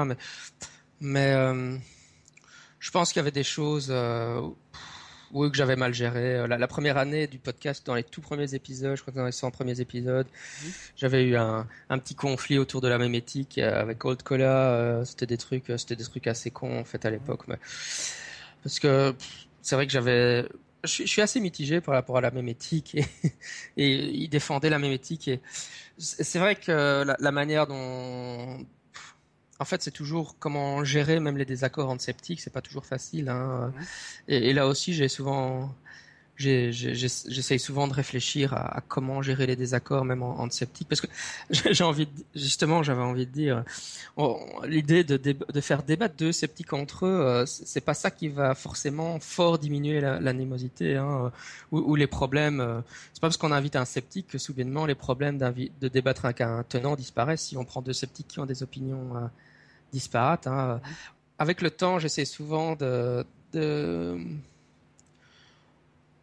[1.00, 1.32] mais
[2.80, 3.90] je pense qu'il y avait des choses
[5.32, 6.36] oui, que j'avais mal géré.
[6.36, 9.26] Euh, la, première année du podcast, dans les tout premiers épisodes, je crois que dans
[9.26, 10.70] les 100 premiers épisodes, mhm.
[10.96, 14.72] j'avais eu un, un, petit conflit autour de la mémétique euh, avec Old Cola.
[14.74, 17.56] Euh, c'était des trucs, c'était des trucs assez cons en fait à l'époque, mais
[18.62, 19.14] parce que
[19.62, 20.46] c'est vrai que j'avais
[20.84, 23.06] je, suis assez mitigé par rapport à la mémétique et,
[23.76, 25.40] et il défendait la mémétique et
[25.98, 28.66] c'est vrai que la, la manière dont
[29.62, 32.40] en fait, c'est toujours comment gérer même les désaccords entre sceptiques.
[32.40, 33.28] C'est pas toujours facile.
[33.28, 33.72] Hein.
[34.26, 35.72] Et, là aussi, j'ai souvent,
[36.36, 41.06] j'essaye souvent de réfléchir à, comment gérer les désaccords même entre sceptiques, parce que
[41.50, 43.64] j'ai envie, de, justement, j'avais envie de dire,
[44.64, 49.20] l'idée de, faire débattre deux sceptiques entre eux, euh, c'est pas ça qui va forcément
[49.20, 51.30] fort diminuer l'animosité hein,
[51.70, 52.60] ou, les problèmes.
[52.60, 52.80] Euh,
[53.12, 56.64] c'est pas parce qu'on invite un sceptique que soudainement les problèmes de débattre avec un
[56.68, 57.42] tenant disparaissent.
[57.42, 59.26] Si on prend deux sceptiques qui ont des opinions euh,
[59.92, 60.46] disparate.
[60.46, 60.80] Hein.
[61.38, 63.24] Avec le temps, j'essaie souvent de,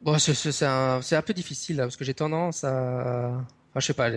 [0.02, 3.32] Bon, c'est un, un, peu difficile là, parce que j'ai tendance à,
[3.70, 4.10] enfin, je sais pas,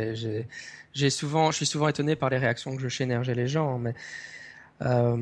[0.94, 3.94] j'ai souvent, je suis souvent étonné par les réactions que je chez les gens, mais
[4.82, 5.16] euh,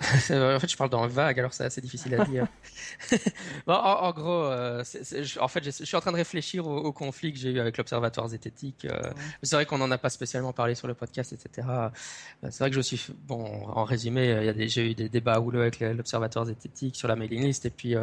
[0.00, 2.46] en fait, je parle dans vague, alors c'est assez difficile à dire.
[3.66, 4.82] en, gros, euh,
[5.40, 8.28] en fait, je, suis en train de réfléchir au, conflit que j'ai eu avec l'Observatoire
[8.28, 8.86] zététique.
[8.86, 11.68] Euh, c'est vrai qu'on n'en a pas spécialement parlé sur le podcast, etc.
[11.68, 11.88] Euh,
[12.42, 16.46] c'est vrai que je suis, bon, en résumé, j'ai eu des débats houleux avec l'Observatoire
[16.46, 17.94] zététique sur la mailing list, et puis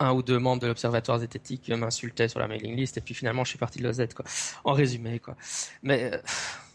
[0.00, 3.44] un ou deux membres de l'Observatoire zététique m'insultaient sur la mailing list, et puis finalement,
[3.44, 4.24] je suis parti de l'OZ, quoi.
[4.64, 5.36] En résumé, quoi.
[5.82, 6.10] Mais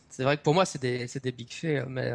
[0.09, 2.11] c'est vrai que pour moi, c'est des, des big faits, mais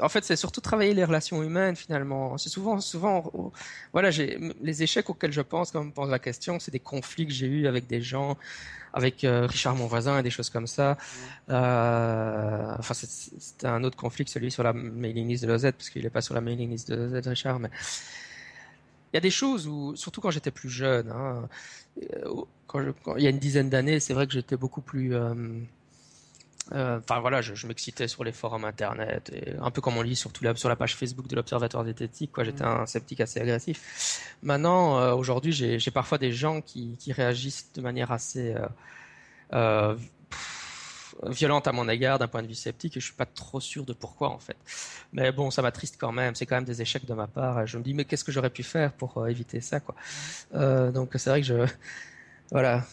[0.00, 2.38] en fait, c'est surtout travailler les relations humaines finalement.
[2.38, 3.52] C'est souvent, souvent,
[3.92, 6.80] voilà, j'ai les échecs auxquels je pense quand on me pose la question, c'est des
[6.80, 8.36] conflits que j'ai eus avec des gens,
[8.92, 10.96] avec euh, Richard mon voisin et des choses comme ça.
[11.50, 15.90] Euh, enfin, c'était un autre conflit que celui sur la mailing list de l'OZ parce
[15.90, 17.70] qu'il n'est pas sur la mailing list de l'OZ, Richard, mais
[19.12, 21.48] il y a des choses où, surtout quand j'étais plus jeune, hein,
[22.02, 25.34] euh, quand, il y a une dizaine d'années, c'est vrai que j'étais beaucoup plus euh,
[26.72, 30.30] enfin voilà, je, m'excitais sur les forums internet, et un peu comme on lit sur,
[30.40, 32.32] la, sur la page Facebook de l'Observatoire d'esthétique.
[32.32, 32.68] Quoi, j'étais mm.
[32.68, 34.36] un sceptique assez agressif.
[34.42, 38.54] Maintenant, euh, aujourd'hui, j'ai parfois des gens qui, qui, réagissent de manière assez
[39.52, 39.94] euh,
[41.24, 43.84] violente à mon égard d'un point de vue sceptique et je suis pas trop sûr
[43.84, 44.56] de pourquoi en fait.
[45.12, 46.34] Mais bon, ça m'attriste quand même.
[46.34, 47.66] C'est quand même des échecs de ma part.
[47.66, 49.94] Je me dis mais qu'est-ce que j'aurais pu faire pour éviter ça quoi?
[50.90, 51.66] donc c'est vrai que je
[52.54, 52.84] voilà.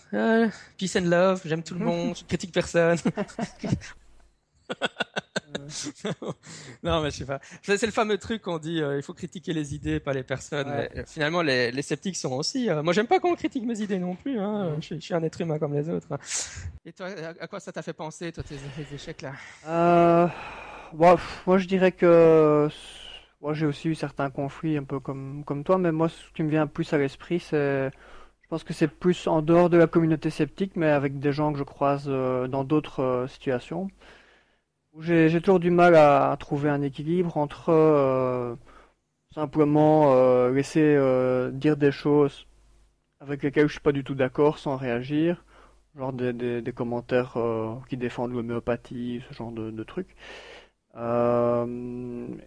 [0.75, 2.97] peace and love, j'aime tout le monde, je critique personne.
[6.83, 7.39] non, mais je sais pas.
[7.61, 10.67] C'est le fameux truc qu'on dit, euh, il faut critiquer les idées, pas les personnes.
[10.67, 12.71] Mais, euh, finalement, les, les, sceptiques sont aussi.
[12.71, 14.39] Euh, moi, j'aime pas qu'on critique mes idées non plus.
[14.39, 14.77] Hein.
[14.81, 16.07] Je, suis un être humain comme les autres.
[16.83, 17.09] Et toi,
[17.39, 18.55] à, quoi ça t'a fait penser, toi, tes,
[18.95, 20.31] échecs là?
[20.93, 22.67] Bon, Moi, je dirais que
[23.41, 25.77] moi, j'ai aussi eu certains conflits, un peu comme comme toi.
[25.77, 27.91] Mais moi, ce qui me vient plus à l'esprit, c'est
[28.51, 31.59] pense que c'est plus en dehors de la communauté sceptique, mais avec des gens que
[31.59, 33.89] je croise dans d'autres situations.
[34.99, 38.55] J'ai toujours du mal à, trouver un équilibre entre euh,
[39.33, 42.45] simplement euh, laisser euh, dire des choses
[43.21, 45.45] avec lesquelles je suis pas du tout d'accord sans réagir,
[45.95, 47.37] genre des, commentaires
[47.89, 50.15] qui défendent l'homéopathie, ce genre de trucs,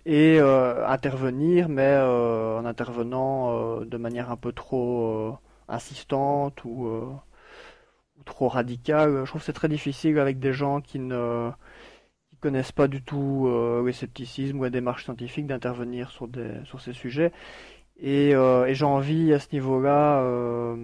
[0.07, 5.39] et intervenir, mais en intervenant de manière un peu trop
[5.69, 9.25] insistante ou, ou trop radicale.
[9.25, 11.51] Je trouve que c'est très difficile avec des gens qui ne
[12.45, 16.29] connaissent pas du tout euh, le scepticisme ou la démarche scientifique d'intervenir sur,
[16.79, 17.33] ces sujets.
[17.99, 20.77] Et, euh, et j'ai envie à ce niveau-là euh,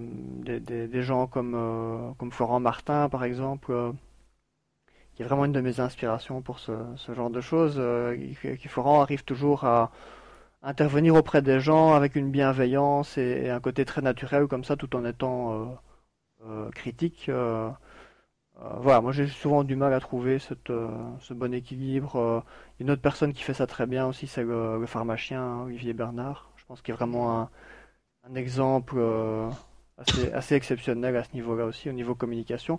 [0.47, 3.93] des, gens comme, Florent Martin, par exemple,
[5.14, 7.78] qui est vraiment une de mes inspirations pour ce, ce genre de choses.
[8.59, 9.91] qui Florent arrive toujours à
[10.62, 14.94] intervenir auprès des gens avec une bienveillance et, un côté très naturel comme ça, tout
[14.96, 15.80] en étant
[16.74, 17.30] critique.
[18.62, 20.88] Euh, voilà, moi j'ai souvent du mal à trouver cette, euh,
[21.20, 22.16] ce bon équilibre.
[22.16, 22.40] Euh,
[22.78, 26.50] une autre personne qui fait ça très bien aussi, c'est le, pharmacien hein, Olivier Bernard.
[26.56, 27.50] Je pense qu'il est vraiment un,
[28.28, 29.00] un exemple
[29.98, 32.78] assez, assez, exceptionnel à ce niveau-là aussi, au niveau communication.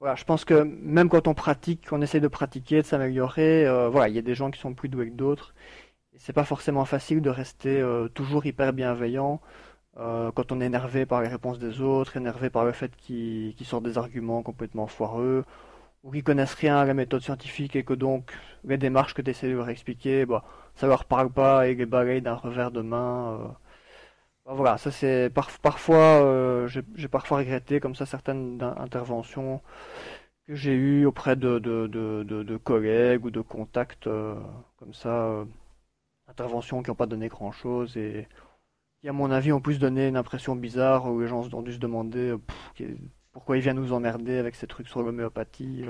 [0.00, 4.08] Voilà, je pense que même quand on pratique, on essaie de pratiquer, de s'améliorer, voilà,
[4.08, 5.54] il y a des gens qui sont plus doués que d'autres.
[6.14, 7.82] Et c'est pas forcément facile de rester
[8.14, 9.40] toujours hyper bienveillant.
[9.98, 13.54] Euh, quand on est énervé par les réponses des autres, énervé par le fait qu'ils
[13.64, 15.44] sortent des arguments complètement foireux,
[16.04, 18.32] ou qu'ils connaissent rien à la méthode scientifique et que donc
[18.64, 20.44] les démarches que tu essaies de leur expliquer, bah,
[20.76, 23.38] ça leur parle pas et les balayent d'un revers de main.
[23.40, 23.48] Euh.
[24.46, 25.30] Bah, voilà, ça c'est
[25.62, 29.60] parfois, euh, j'ai parfois regretté comme ça certaines interventions
[30.46, 34.08] que j'ai eues auprès de, de, de, de, collègues ou de contacts
[34.78, 35.44] comme ça,
[36.32, 38.26] interventions qui n'ont pas donné grand chose et
[39.00, 41.72] qui, à mon avis, ont plus donné une impression bizarre où les gens ont dû
[41.72, 42.34] se demander
[42.80, 42.86] euh,
[43.32, 45.84] pourquoi il vient nous emmerder avec ces trucs sur l'homéopathie.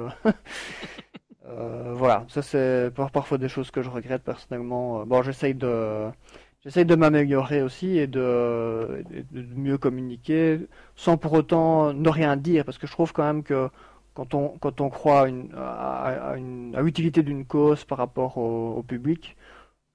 [1.47, 5.07] euh, voilà, ça c'est parfois des choses que je regrette personnellement.
[5.07, 6.11] Bon, j'essaye de.
[6.65, 10.61] J'essaye de m'améliorer aussi et de, de, mieux communiquer
[10.95, 13.69] sans pour autant ne rien dire parce que je trouve quand même que
[14.15, 16.37] quand on, quand on croit une, à, à,
[16.83, 19.37] l'utilité d'une cause par rapport au, au, public,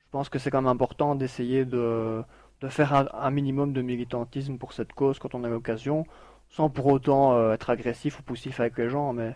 [0.07, 2.23] je pense que c'est quand même important d'essayer de,
[2.61, 6.05] de faire un, minimum de militantisme pour cette cause quand on a l'occasion,
[6.47, 9.35] sans pour autant euh, être agressif ou poussif avec les gens, mais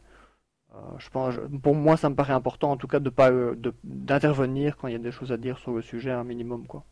[0.73, 3.53] euh, je pense, pour moi, ça me paraît important, en tout cas, de pas euh,
[3.83, 6.85] d'intervenir quand il y a des choses à dire sur le sujet, un minimum, quoi.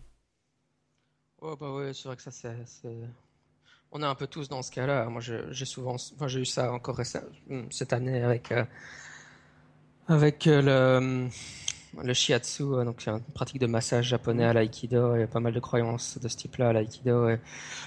[1.42, 2.54] Oh bah ouais, c'est vrai que ça, c'est,
[3.94, 5.06] on est un peu tous dans ce cas-là.
[5.06, 7.00] Moi, j'ai souvent, enfin, j'ai eu ça encore
[7.70, 8.54] cette année avec
[10.10, 11.30] avec le
[11.98, 15.16] le shiatsu, euh, donc c'est une pratique de massage japonais à l'aïkido.
[15.16, 17.30] Il y a pas mal de croyances de ce type-là à l'aïkido.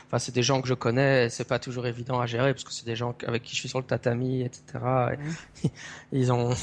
[0.07, 1.29] Enfin, c'est des gens que je connais.
[1.31, 3.69] C'est pas toujours évident à gérer parce que c'est des gens avec qui je suis
[3.69, 4.63] sur le tatami, etc.
[6.13, 6.55] ils ont,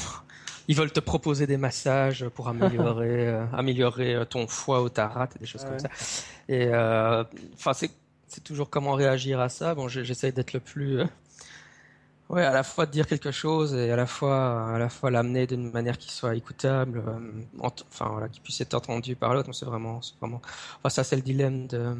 [0.68, 5.08] ils veulent te proposer des massages pour améliorer, euh, améliorer euh, ton foie ou ta
[5.08, 5.88] rate et des choses comme ça.
[6.48, 6.68] Et
[7.54, 7.90] enfin, c'est
[8.26, 9.74] c'est toujours comment réagir à ça.
[9.74, 11.00] Bon, j'essaye d'être le plus
[12.30, 15.10] Ouais, à la fois de dire quelque chose et à la fois, à la fois
[15.10, 19.52] l'amener d'une manière qui soit écoutable, euh, enfin voilà, qui puisse être entendu par l'autre.
[19.52, 20.40] C'est vraiment, c'est vraiment,
[20.78, 21.96] enfin ça c'est le dilemme de,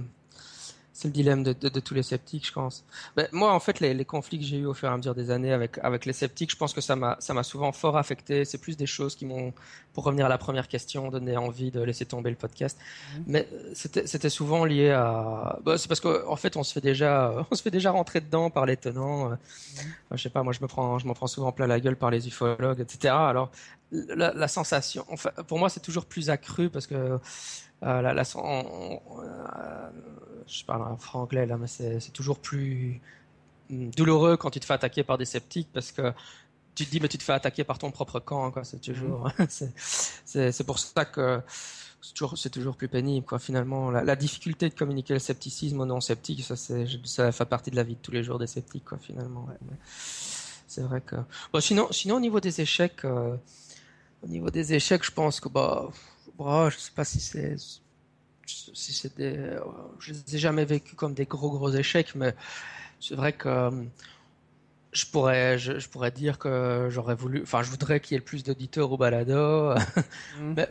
[1.01, 2.85] c'est le dilemme de, de, tous les sceptiques, je pense.
[3.17, 5.15] Ben, moi, en fait, les, les conflits que j'ai eu au fur et à mesure
[5.15, 7.97] des années avec, avec les sceptiques, je pense que ça m'a, ça m'a souvent fort
[7.97, 8.45] affecté.
[8.45, 9.55] C'est plus des choses qui m'ont,
[9.95, 12.79] pour revenir à la première question, donné envie de laisser tomber le podcast.
[12.79, 13.21] Mmh.
[13.29, 16.75] Mais euh, c'était, c'était souvent lié à, ben, c'est parce qu'en en fait, on se
[16.75, 19.31] fait déjà, on se fait déjà rentrer dedans par les tenants.
[19.31, 20.17] Euh, mmh.
[20.17, 22.11] je sais pas, moi, je me prends, je m'en prends souvent plein la gueule par
[22.11, 23.15] les ufologues, etc.
[23.15, 23.51] Alors,
[23.91, 27.19] la, la sensation, enfin, pour moi, c'est toujours plus accru parce que
[27.83, 29.91] euh, la, la, euh,
[30.47, 33.01] je parle en franglais là, mais c'est toujours plus
[33.71, 36.13] hmm, douloureux quand tu te fais attaquer par des sceptiques parce que
[36.75, 39.31] tu te dis mais tu te fais attaquer par ton propre camp quoi c'est toujours
[39.39, 39.47] mhm.
[40.25, 41.43] c'est pour ça que
[42.35, 46.01] c'est toujours plus pénible quoi finalement la, la, difficulté de communiquer le scepticisme aux non
[46.01, 48.99] sceptiques ça ça fait partie de la vie de tous les jours des sceptiques quoi
[48.99, 49.49] finalement
[50.71, 51.17] c'est vrai que.
[51.53, 55.89] Bon, sinon, sinon au niveau des échecs, au niveau des échecs, je pense que bah,
[56.45, 57.57] bah je sais pas si c'est
[58.47, 59.59] si des,
[59.99, 62.35] je les ai jamais vécu comme des gros gros échecs, mais
[63.01, 63.71] c'est vrai que
[64.93, 68.25] je pourrais, je, pourrais dire que j'aurais voulu, enfin, je voudrais qu'il y ait le
[68.25, 69.75] plus d'auditeurs au balado.
[70.39, 70.55] Mm.
[70.57, 70.69] Mais,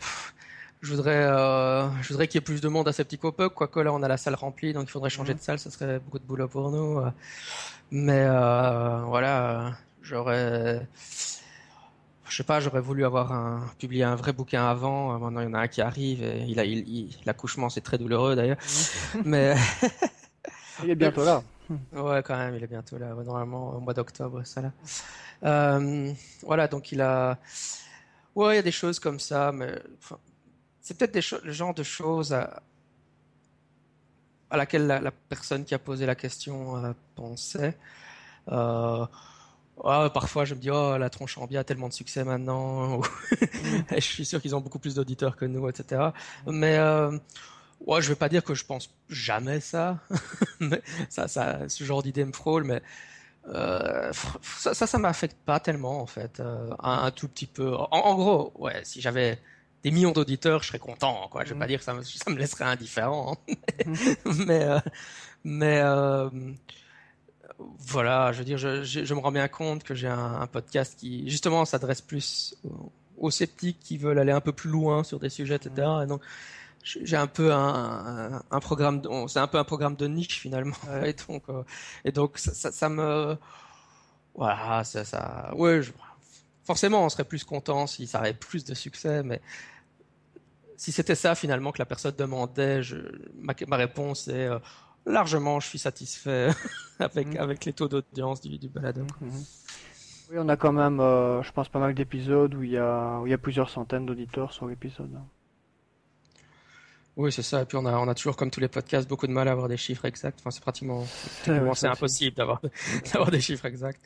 [0.82, 3.54] je voudrais, euh, je voudrais qu'il y ait plus de monde à ces petits pop
[3.54, 5.38] Quoique là, on a la salle remplie, donc il faudrait changer mm.
[5.38, 5.60] de salle.
[5.60, 7.02] Ça serait beaucoup de boulot pour nous.
[7.92, 10.86] Mais euh, voilà, j'aurais,
[12.30, 15.18] je sais pas, j'aurais voulu avoir un, publié un vrai bouquin avant.
[15.20, 16.24] Maintenant, il y en a un qui arrive.
[16.24, 18.58] Et il a, il, l'accouchement, c'est très douloureux d'ailleurs.
[19.26, 19.56] Mais
[20.84, 21.44] il est bientôt là.
[21.94, 23.14] Ouais, quand même, il est bientôt là.
[23.14, 24.72] Normalement, au mois d'octobre, ça là.
[25.44, 26.12] Euh,
[26.42, 27.38] voilà, donc il a.
[28.34, 29.80] Ouais, il y a des choses comme ça, mais
[30.82, 32.64] c'est peut-être le genre de choses à,
[34.50, 37.78] à laquelle la, personne qui a posé la question euh, pensait.
[38.52, 39.06] Euh,
[39.84, 43.02] parfois, je me dis, oh, la tronche en bien a tellement de succès maintenant.
[43.92, 46.10] je suis sûr qu'ils ont beaucoup plus d'auditeurs que nous, etc.
[46.48, 46.78] Mais
[47.86, 50.00] Ouais, je vais pas dire que je pense jamais ça,
[50.60, 52.82] mais ça, ça, ce genre d'idée me frôle, mais
[53.48, 54.12] euh,
[54.42, 57.74] ça, ça, ça m'affecte pas tellement en fait, euh, un, tout petit peu.
[57.76, 59.40] En, gros, ouais, si j'avais
[59.84, 61.46] des millions d'auditeurs, je serais content, quoi.
[61.46, 61.70] Je vais pas mm.
[61.70, 63.86] dire que ça me, ça me laisserait indifférent, mais,
[64.26, 64.82] mm.
[65.46, 66.30] mais, euh,
[67.60, 71.30] voilà, je veux dire, je, je, me rends bien compte que j'ai un, podcast qui
[71.30, 72.56] justement s'adresse plus
[73.18, 75.88] aux, sceptiques qui veulent aller un peu plus loin sur des sujets, etc.
[76.04, 76.22] Et donc
[76.84, 80.76] j'ai un peu un, un, programme, c'est un peu un programme de niche finalement.
[81.06, 81.64] Et donc, euh,
[82.06, 83.38] et donc ça, ça, me,
[84.34, 85.82] voilà, ça, ça ouais,
[86.64, 89.42] forcément, on serait plus content si ça avait plus de succès, mais
[90.78, 92.96] si c'était ça finalement que la personne demandait, je,
[93.36, 94.60] ma, ma réponse est euh,
[95.12, 96.50] largement, je suis satisfait
[97.00, 97.38] avec mhm.
[97.38, 99.02] avec les taux d'audience du, du balado.
[99.22, 99.32] Mhm.
[100.32, 103.20] Oui, on a quand même, euh, je pense, pas mal d'épisodes où il y a
[103.20, 105.20] où il y a plusieurs centaines d'auditeurs sur l'épisode.
[107.20, 107.64] Oui, c'est ça.
[107.64, 109.52] Et puis on a, on a toujours, comme tous les podcasts, beaucoup de mal à
[109.52, 110.40] avoir des chiffres exacts.
[110.40, 111.06] Enfin, c'est pratiquement,
[111.44, 112.62] c'est impossible d'avoir,
[113.12, 114.02] d'avoir des chiffres exacts.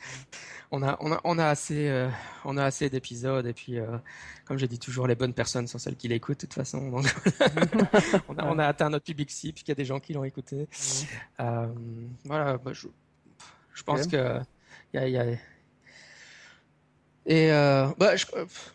[0.72, 2.08] On a, on a, on a assez, euh,
[2.44, 3.46] on a assez d'épisodes.
[3.46, 3.86] Et puis, euh,
[4.46, 6.90] comme j'ai dit toujours, les bonnes personnes sont celles qui l'écoutent de toute façon.
[6.90, 7.06] Donc,
[8.28, 10.24] on, a, on a atteint notre public cible, qu'il y a des gens qui l'ont
[10.24, 10.66] écouté.
[11.38, 11.68] Euh,
[12.24, 12.58] voilà.
[12.58, 12.88] Bah, je,
[13.74, 14.40] je pense que
[14.92, 15.36] il y a, y a
[17.26, 18.26] et euh, bah, je,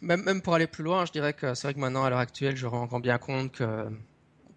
[0.02, 2.20] même, même pour aller plus loin, je dirais que c'est vrai que maintenant, à l'heure
[2.20, 3.86] actuelle, je rends bien compte que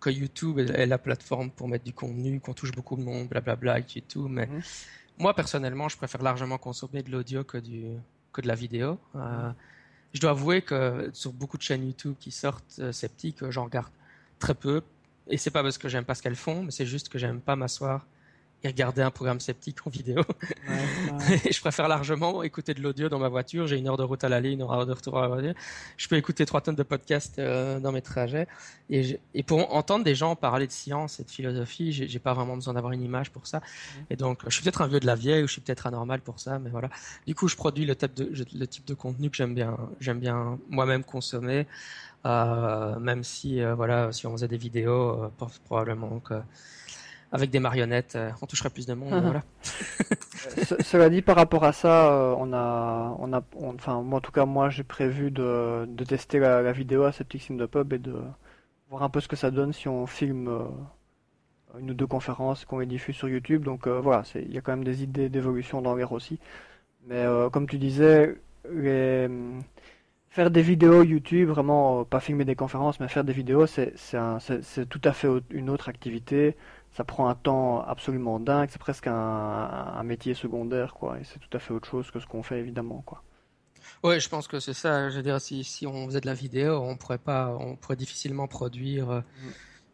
[0.03, 3.79] que YouTube est la plateforme pour mettre du contenu, qu'on touche beaucoup de monde, blablabla,
[3.79, 4.29] et tout.
[4.29, 4.61] Mais mhm.
[5.19, 7.85] moi, personnellement, je préfère largement consommer de l'audio que, du,
[8.33, 8.99] que de la vidéo.
[9.15, 9.51] Euh,
[10.13, 13.93] je dois avouer que sur beaucoup de chaînes YouTube qui sortent euh, sceptiques, j'en regarde
[14.41, 14.83] très peu.
[15.29, 17.41] Et c'est pas parce que j'aime pas ce qu'elles font, mais c'est juste que j'aime
[17.41, 18.07] pas m'asseoir
[18.65, 20.23] et regarder un programme sceptique en vidéo.
[21.45, 23.67] et je préfère largement écouter de l'audio dans ma voiture.
[23.67, 25.55] J'ai une heure de route à l'aller, une heure de retour à la voiture.
[25.97, 28.47] Je peux écouter trois tonnes de podcasts euh, dans mes trajets.
[28.91, 32.55] Et, et, pour entendre des gens parler de science et de philosophie, j'ai pas vraiment
[32.55, 33.61] besoin d'avoir une image pour ça.
[34.11, 36.21] Et donc, je suis peut-être un vieux de la vieille ou je suis peut-être anormal
[36.21, 36.89] pour ça, mais voilà.
[37.27, 40.21] Du coup, je produis le type de, le type de contenu que j'aime bien, j'aime
[40.21, 41.67] bien moi-même consommer.
[42.25, 45.33] Euh, même si, euh, voilà, si on faisait des vidéos,
[45.65, 46.35] probablement que
[47.33, 49.23] avec des marionnettes, euh, on toucherait plus de monde.
[49.23, 49.43] voilà.
[50.83, 54.33] cela dit, par rapport à ça, euh, on a, on a, enfin, moi, en tout
[54.33, 57.99] cas, moi, j'ai prévu de, de tester la, vidéo à Septic Sim de Pub et
[57.99, 58.15] de
[58.91, 62.67] voir un peu ce que ça donne si on filme euh, une ou deux conférences
[62.67, 63.65] qu'on les diffuse sur YouTube.
[63.65, 66.39] Donc voilà, il y a quand même des idées d'évolution dans l'air aussi.
[67.07, 68.37] Mais comme tu disais,
[68.71, 69.27] les,
[70.29, 73.95] faire des vidéos YouTube, vraiment pas filmer des conférences, mais faire des vidéos, c'est
[74.91, 76.57] tout à fait une autre activité
[76.95, 81.19] ça prend un temps absolument dingue, c'est presque un, métier secondaire, quoi.
[81.19, 83.23] Et c'est tout à fait autre chose que ce qu'on fait, évidemment, quoi.
[84.03, 85.11] Ouais, je pense que c'est ça.
[85.11, 87.97] Je veux dire, si, si on faisait de la vidéo, on pourrait pas, on pourrait
[87.97, 89.51] difficilement produire euh, mm.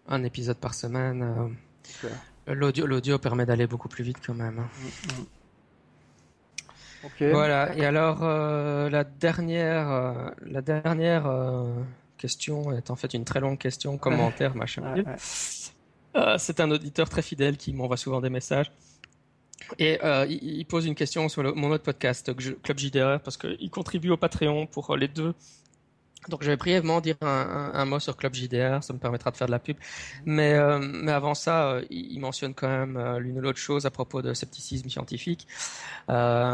[0.09, 1.57] un épisode par semaine.
[2.05, 4.59] Euh, l'audio, l'audio permet d'aller beaucoup plus vite quand même.
[4.59, 4.69] Hein.
[5.09, 7.31] Mm, mm.
[7.31, 7.77] Voilà.
[7.77, 11.31] Et alors euh, la dernière, la dernière
[12.17, 14.95] question est en fait une très longue question, commentaire, machin.
[16.17, 18.71] Euh, c'est un auditeur très fidèle qui m'envoie souvent des messages.
[19.79, 22.31] Et euh, il, pose une question sur mon autre podcast,
[22.63, 25.35] Club JDR, parce qu'il contribue au Patreon pour euh, les deux.
[26.29, 29.47] Donc je vais brièvement dire un, mot sur Club JDR, ça me permettra de faire
[29.47, 29.77] de la pub.
[30.25, 34.35] Mais, mais avant ça, il, mentionne quand même l'une ou l'autre chose à propos de
[34.35, 35.47] scepticisme scientifique,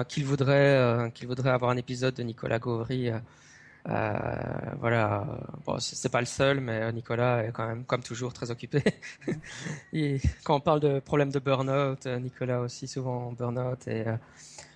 [0.09, 3.11] qu'il voudrait, qu'il voudrait avoir un épisode de Nicolas Gauvry
[3.85, 5.27] voilà,
[5.67, 8.83] bon, c'est pas le seul, mais Nicolas est quand même, comme toujours, très occupé.
[10.45, 14.17] quand on parle de problèmes de burn-out, Nicolas aussi souvent en burn-out et euh,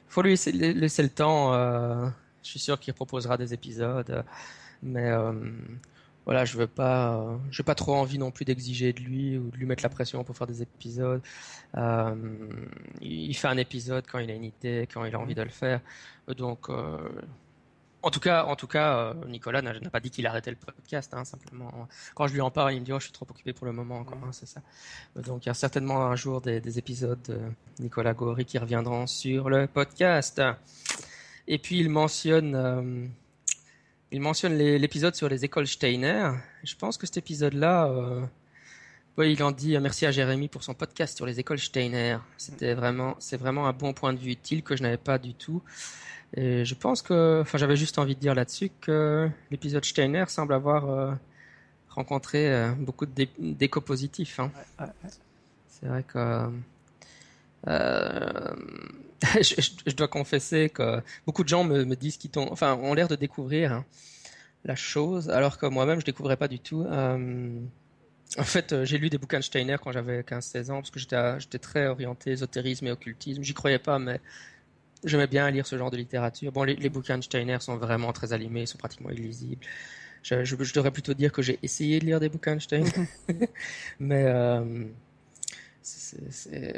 [0.09, 1.53] faut lui laisser, le temps.
[1.55, 4.25] je suis sûr qu'il proposera des épisodes,
[4.83, 5.11] mais
[6.29, 9.51] voilà, je veux pas, euh, j'ai pas trop envie non plus d'exiger de lui ou
[9.51, 11.23] de lui mettre la pression pour faire des épisodes.
[11.75, 12.15] Euh,
[13.01, 15.49] il fait un épisode quand il a une idée, quand il a envie de le
[15.49, 15.81] faire.
[16.37, 16.99] Donc, euh,
[18.03, 21.13] en tout cas, en tout cas, Nicolas n'a pas dit qu'il arrêtait le podcast.
[21.15, 23.53] Hein, simplement, quand je lui en parle, il me dit oh, je suis trop occupé
[23.53, 24.07] pour le moment.
[24.13, 24.61] Hein, c'est ça.
[25.17, 27.39] Donc, il y a certainement un jour des, épisodes de
[27.81, 30.41] Nicolas Gori qui reviendront sur le podcast.
[31.47, 33.11] Et puis, il mentionne
[34.11, 36.31] il mentionne l'épisode sur les écoles Steiner.
[36.65, 38.25] Je pense que cet épisode-là, euh,
[39.27, 42.19] il en dit merci à Jérémy pour son podcast sur les écoles Steiner.
[42.37, 45.35] C'était vraiment, c'est vraiment un bon point de vue utile que je n'avais pas du
[45.35, 45.63] tout.
[46.37, 50.53] Et je pense que, enfin, j'avais juste envie de dire là-dessus que l'épisode Steiner semble
[50.53, 51.13] avoir euh,
[51.89, 54.39] rencontré euh, beaucoup d'échos positifs.
[54.39, 54.53] Hein.
[55.69, 56.51] C'est vrai que
[57.67, 58.55] euh,
[59.41, 63.17] je, dois confesser que beaucoup de gens me, disent qu'ils ont, enfin, ont l'air de
[63.17, 63.85] découvrir hein,
[64.65, 66.83] la chose, alors que moi-même je découvrais pas du tout.
[66.83, 67.61] Euh,
[68.37, 70.99] en fait, euh, j'ai lu des bouquins de Steiner quand j'avais 15-16 ans, parce que
[70.99, 73.43] j'étais très orienté ésotérisme et occultisme.
[73.43, 74.21] J'y croyais pas, mais
[75.05, 76.53] j'aimais bien lire ce genre de littérature.
[76.53, 79.65] Bon, les, bouquins de Steiner sont vraiment très allumés, ils sont pratiquement illisibles.
[80.23, 82.91] Je, je devrais plutôt dire que j'ai essayé de lire des bouquins de Steiner,
[84.01, 84.27] mais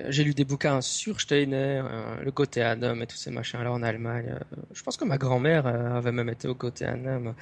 [0.09, 4.35] j'ai lu des bouquins sur Steiner, euh, le Goetheanum et tous ces machins-là en Allemagne.
[4.35, 7.35] Euh, je pense que ma grand-mère euh, avait même été au Goetheanum.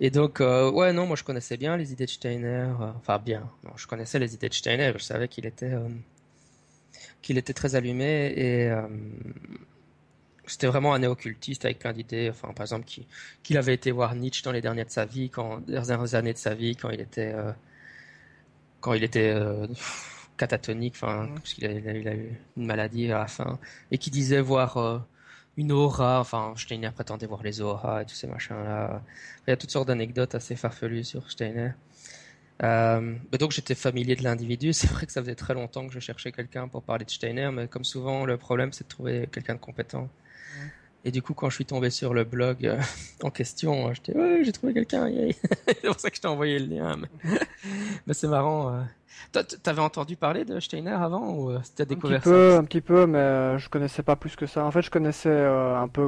[0.00, 2.68] Et donc, ouais, non, moi je connaissais bien les idées de Steiner.
[2.96, 3.50] enfin, bien.
[3.64, 4.92] Non, je connaissais les idées de Steiner.
[4.96, 5.74] Je savais qu'il était,
[7.22, 8.72] qu'il était très allumé et
[10.46, 12.30] c'était vraiment un néocultiste avec plein d'idées.
[12.30, 12.86] Enfin, par exemple,
[13.42, 16.38] qu'il avait été voir Nietzsche dans les dernières de sa vie, quand, dernières années de
[16.38, 17.34] sa vie, quand il était,
[18.80, 19.34] quand il était
[20.40, 23.58] catatonique, enfin, parce qu'il a, a, eu une maladie à la fin,
[23.90, 24.98] et qui disait voir euh,
[25.60, 29.02] une aura, enfin, Steiner prétendait voir les auras et tous ces machins-là.
[29.46, 31.72] Il y a toutes sortes d'anecdotes assez farfelues sur Steiner.
[32.62, 34.72] Euh, donc j'étais familier de l'individu.
[34.78, 37.50] C'est vrai que ça faisait très longtemps que je cherchais quelqu'un pour parler de Steiner,
[37.52, 40.08] mais comme souvent, le problème c'est de trouver quelqu'un de compétent.
[41.04, 42.78] Et du coup, quand je suis tombé sur le blog euh,
[43.22, 45.10] en question, j'étais ouais, j'ai trouvé quelqu'un.
[45.66, 46.98] c'est pour ça que je t'ai envoyé le lien.
[48.06, 48.74] Mais, c'est marrant.
[48.74, 48.82] Euh.
[49.62, 52.80] T'avais entendu parler de Steiner avant ou euh, t'as découvert un petit peu, Un petit
[52.80, 54.64] peu, mais je connaissais pas plus que ça.
[54.64, 56.02] En fait, je connaissais un peu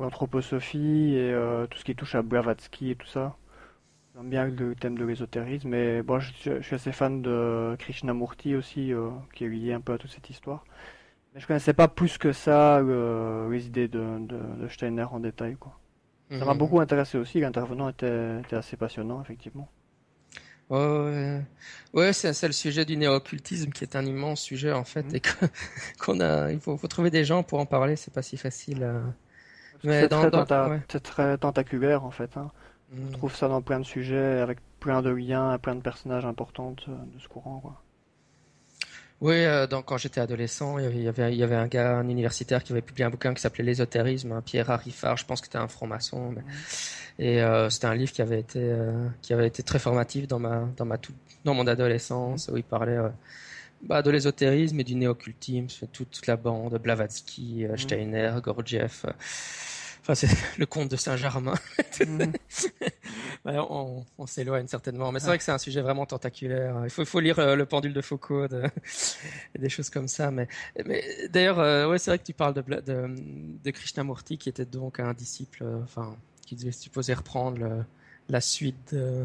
[0.00, 1.34] l'anthroposophie et
[1.70, 3.36] tout ce qui touche à Blavatsky et tout ça.
[4.16, 8.56] J'aime bien le thème de l'ésotérisme, mais bon, je, je, suis assez fan de Krishnamurti
[8.56, 8.92] aussi,
[9.34, 10.64] qui est lié un peu à toute cette histoire.
[11.36, 15.56] Mais je connaissais pas plus que ça les idées de, de, Steiner en détail.
[15.56, 15.78] Quoi.
[16.30, 16.58] Ça m'a mhm.
[16.58, 19.68] beaucoup intéressé aussi, l'intervenant était, était, assez passionnant, effectivement.
[20.70, 21.42] Ouais,
[21.92, 25.16] ouais c'est le sujet du néo-occultisme qui est un immense sujet en fait, mhm.
[25.16, 25.20] et
[26.00, 28.82] qu'on a, il faut, faut, trouver des gens pour en parler, c'est pas si facile.
[28.82, 29.02] Euh.
[29.84, 32.34] C'est très, très, tentaculaire en fait.
[32.38, 32.50] Hein.
[32.94, 33.10] On mhm.
[33.12, 37.20] trouve ça dans plein de sujets, avec plein de liens, plein de personnages importants de
[37.20, 37.60] ce courant.
[37.60, 37.82] Quoi.
[39.22, 42.08] Oui, euh, donc quand j'étais adolescent, il y, avait, il y avait un gars, un
[42.08, 45.46] universitaire qui avait publié un bouquin qui s'appelait L'ésotérisme, hein, Pierre Harifard, je pense que
[45.46, 46.34] c'était un franc-maçon.
[47.18, 50.38] Et euh, c'était un livre qui avait été euh, qui avait été très formatif dans
[50.38, 51.14] ma dans ma tout,
[51.44, 52.98] dans mon adolescence où il parlait
[53.82, 59.06] bah, de l'ésotérisme et du néocultisme, toute, toute la bande, Blavatsky, Steiner, Gurdjieff.
[60.02, 61.54] Enfin, c'est le comte de Saint-Germain.
[63.46, 66.80] on, s'éloigne certainement, mais c'est vrai que c'est un sujet vraiment tentaculaire.
[66.84, 70.30] Il faut, faut lire euh, le pendule de Foucault et des choses comme ça.
[70.30, 70.48] Mais,
[70.84, 73.14] mais d'ailleurs, euh, ouais, c'est vrai que tu parles de, de,
[73.64, 76.16] de, Krishnamurti, qui était donc un disciple, euh, enfin,
[76.46, 77.84] qui devait supposer reprendre
[78.28, 79.24] la suite de,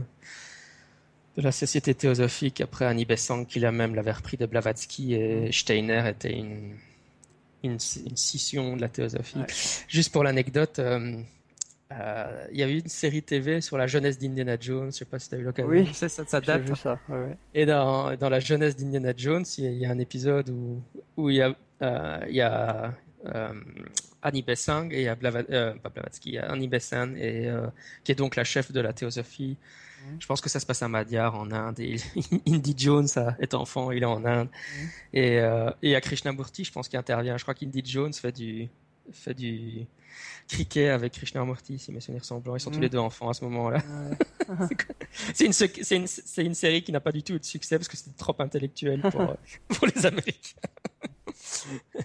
[1.38, 5.46] de, la société théosophique après Annie Besant, qui là même l'avait repris de Blavatsky et
[5.46, 5.52] mhm.
[5.52, 6.76] Steiner était une
[7.64, 9.40] une, scission de la théosophie.
[9.88, 11.22] Juste pour l'anecdote, euh,
[11.92, 14.92] euh, il y a eu une série TV sur la jeunesse d'Indiana Jones.
[14.92, 15.70] Je sais pas si tu as eu l'occasion.
[15.70, 16.64] Oui, ça, ça, date.
[16.64, 17.00] Vu ça.
[17.54, 20.82] Et dans, dans la jeunesse d'Indiana Jones, il y, a un épisode où,
[21.18, 22.94] où il y a, euh, il y a
[24.22, 27.50] Annie Besant et il y a pas Blavatsky, il y a Annie Besant et
[28.04, 29.58] qui est donc la chef de la théosophie
[30.20, 31.80] je pense que ça se passe à Madhyar en Inde.
[31.80, 31.98] Et
[32.48, 33.08] Indy Jones
[33.40, 34.50] est enfant, il est en Inde.
[35.14, 37.38] Et, euh, et à Krishnamurti, je pense qu'il intervient.
[37.38, 38.70] Je crois qu'Indy Jones fait du,
[39.12, 39.86] fait du
[40.48, 42.58] cricket avec Krishnamurti, si mes souvenirs sont blancs.
[42.58, 43.82] Ils sont tous les deux enfants à ce moment-là.
[45.34, 45.54] c'est une,
[45.92, 46.08] une,
[46.46, 49.02] une, série qui n'a pas du tout eu de succès parce que c'était trop intellectuel
[49.02, 49.36] pour, euh,
[49.70, 50.60] pour les Américains.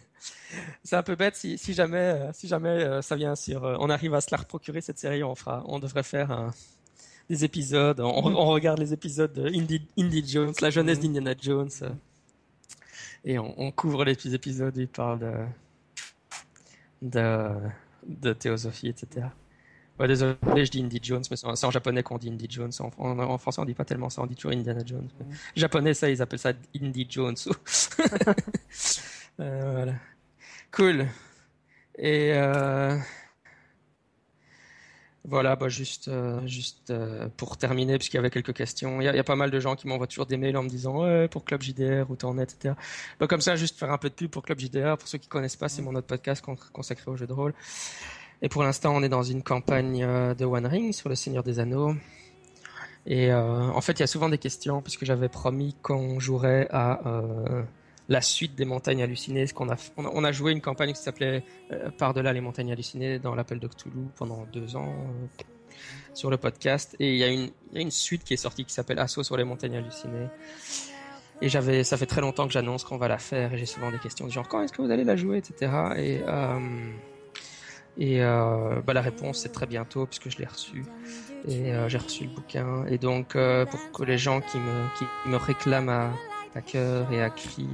[0.85, 3.91] c'est un peu bête si, si jamais, euh, si jamais euh, ça vient sur, on
[3.91, 6.55] arrive à se la procurer cette série, on fera, on devrait faire un,
[7.29, 8.01] des épisodes.
[8.01, 11.71] On, regarde les épisodes de Indy, Jones, la jeunesse d'Indiana Jones.
[13.25, 15.33] et on, couvre les petits épisodes où il parle de,
[17.03, 17.51] de,
[18.07, 19.27] de théosophie, etc.
[19.99, 22.73] Ouais, désolé, je dis Indy Jones, mais c'est en, japonais qu'on dit Indy Jones.
[22.99, 25.09] En, français, on dit pas tellement ça, on dit toujours Indiana Jones.
[25.19, 25.25] Mm.
[25.57, 27.37] Japonais, ça, ils appellent ça Indy Jones.
[29.41, 29.95] euh, voilà.
[30.71, 31.07] Cool.
[31.97, 32.99] Et euh,
[35.29, 39.01] voilà, bah juste, euh, juste euh, pour terminer, puisqu'il y avait quelques questions.
[39.01, 41.03] Il y, a, pas mal de gens qui m'envoient toujours des mails en me disant
[41.03, 42.74] ouais, pour Club JDR, où t'en es, etc.
[43.18, 44.97] Bah, comme ça, juste faire un peu de pub pour Club JDR.
[44.97, 47.55] Pour ceux qui connaissent pas, c'est mon autre podcast consacré aux jeux de rôle.
[48.41, 51.43] Et pour l'instant, on est dans une campagne euh, de One Ring sur le Seigneur
[51.43, 51.95] des Anneaux.
[53.05, 56.68] Et euh, en fait, il y a souvent des questions, puisque j'avais promis qu'on jouerait
[56.70, 57.01] à
[58.09, 59.47] la suite des Montagnes Hallucinées.
[59.97, 61.43] on a joué une campagne qui s'appelait
[61.99, 64.95] Par-delà les Montagnes Hallucinées dans l'appel de Cthulhu pendant deux ans
[66.15, 66.97] sur le podcast.
[67.01, 69.77] Et il y, a une, suite qui est sortie qui s'appelle Assaut sur les Montagnes
[69.77, 70.29] Hallucinées.
[71.43, 73.99] Et ça fait très longtemps que j'annonce qu'on va la faire et j'ai souvent des
[73.99, 75.71] questions du genre quand est-ce que vous allez la jouer, etc.
[77.99, 80.85] Et euh, bah, la réponse c'est très bientôt puisque je l'ai reçu
[81.49, 82.85] et euh, j'ai reçu le bouquin.
[82.87, 86.11] Et donc euh, pour que les gens qui me, qui me réclament à,
[86.57, 87.69] à cœur et à cri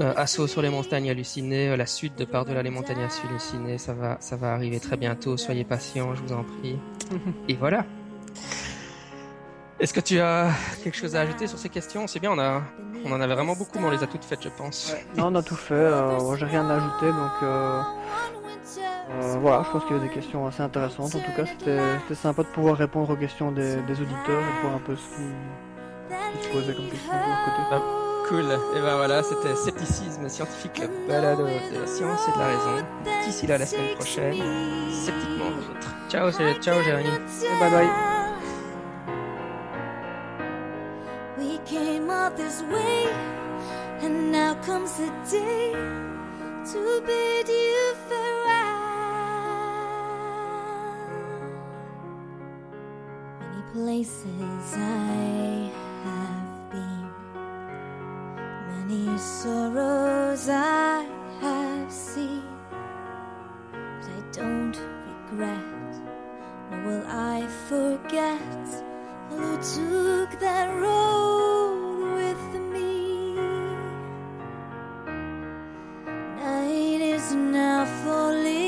[0.00, 4.36] assaut sur les montagnes hallucinées, la suite de par-delà les montagnes hallucinées, ça va, ça
[4.36, 5.36] va arriver très bientôt.
[5.36, 6.78] Soyez patients, je vous en prie.
[7.48, 7.84] et voilà.
[9.80, 10.50] Est-ce que tu as
[10.82, 12.06] quelque chose à ajouter sur ces questions?
[12.06, 12.62] C'est bien, on, a,
[13.04, 14.94] on en avait vraiment beaucoup, mais on les a toutes faites, je pense.
[15.16, 15.74] Non, on a tout fait.
[15.74, 17.82] Euh, J'ai rien à ajouter, donc euh,
[19.10, 21.14] euh, voilà, je pense qu'il y avait des questions assez intéressantes.
[21.16, 24.76] En tout cas, c'était sympa de pouvoir répondre aux questions des, auditeurs et de voir
[24.76, 25.34] un peu ce qu'ils
[26.42, 27.62] se posaient comme questions de leur côté.
[27.72, 27.82] Ah,
[28.28, 28.44] cool.
[28.76, 32.86] Et ben voilà, c'était Scepticisme scientifique, balado de la science et de la raison.
[33.24, 34.34] D'ici là, la semaine prochaine,
[34.90, 35.94] sceptiquement vôtre.
[36.08, 37.10] Ciao, ciao Jérémy.
[37.60, 37.88] bye bye.
[41.38, 43.08] We came all this way,
[44.02, 45.72] and now comes the day
[46.72, 48.74] to bid you farewell.
[53.74, 55.70] places I
[56.04, 57.06] have been,
[58.68, 61.06] many sorrows I
[61.40, 62.42] have seen,
[63.72, 64.78] but I don't
[65.08, 65.92] regret,
[66.70, 68.66] nor will I forget
[69.30, 73.34] who took that road with me.
[76.36, 78.63] Night is now falling.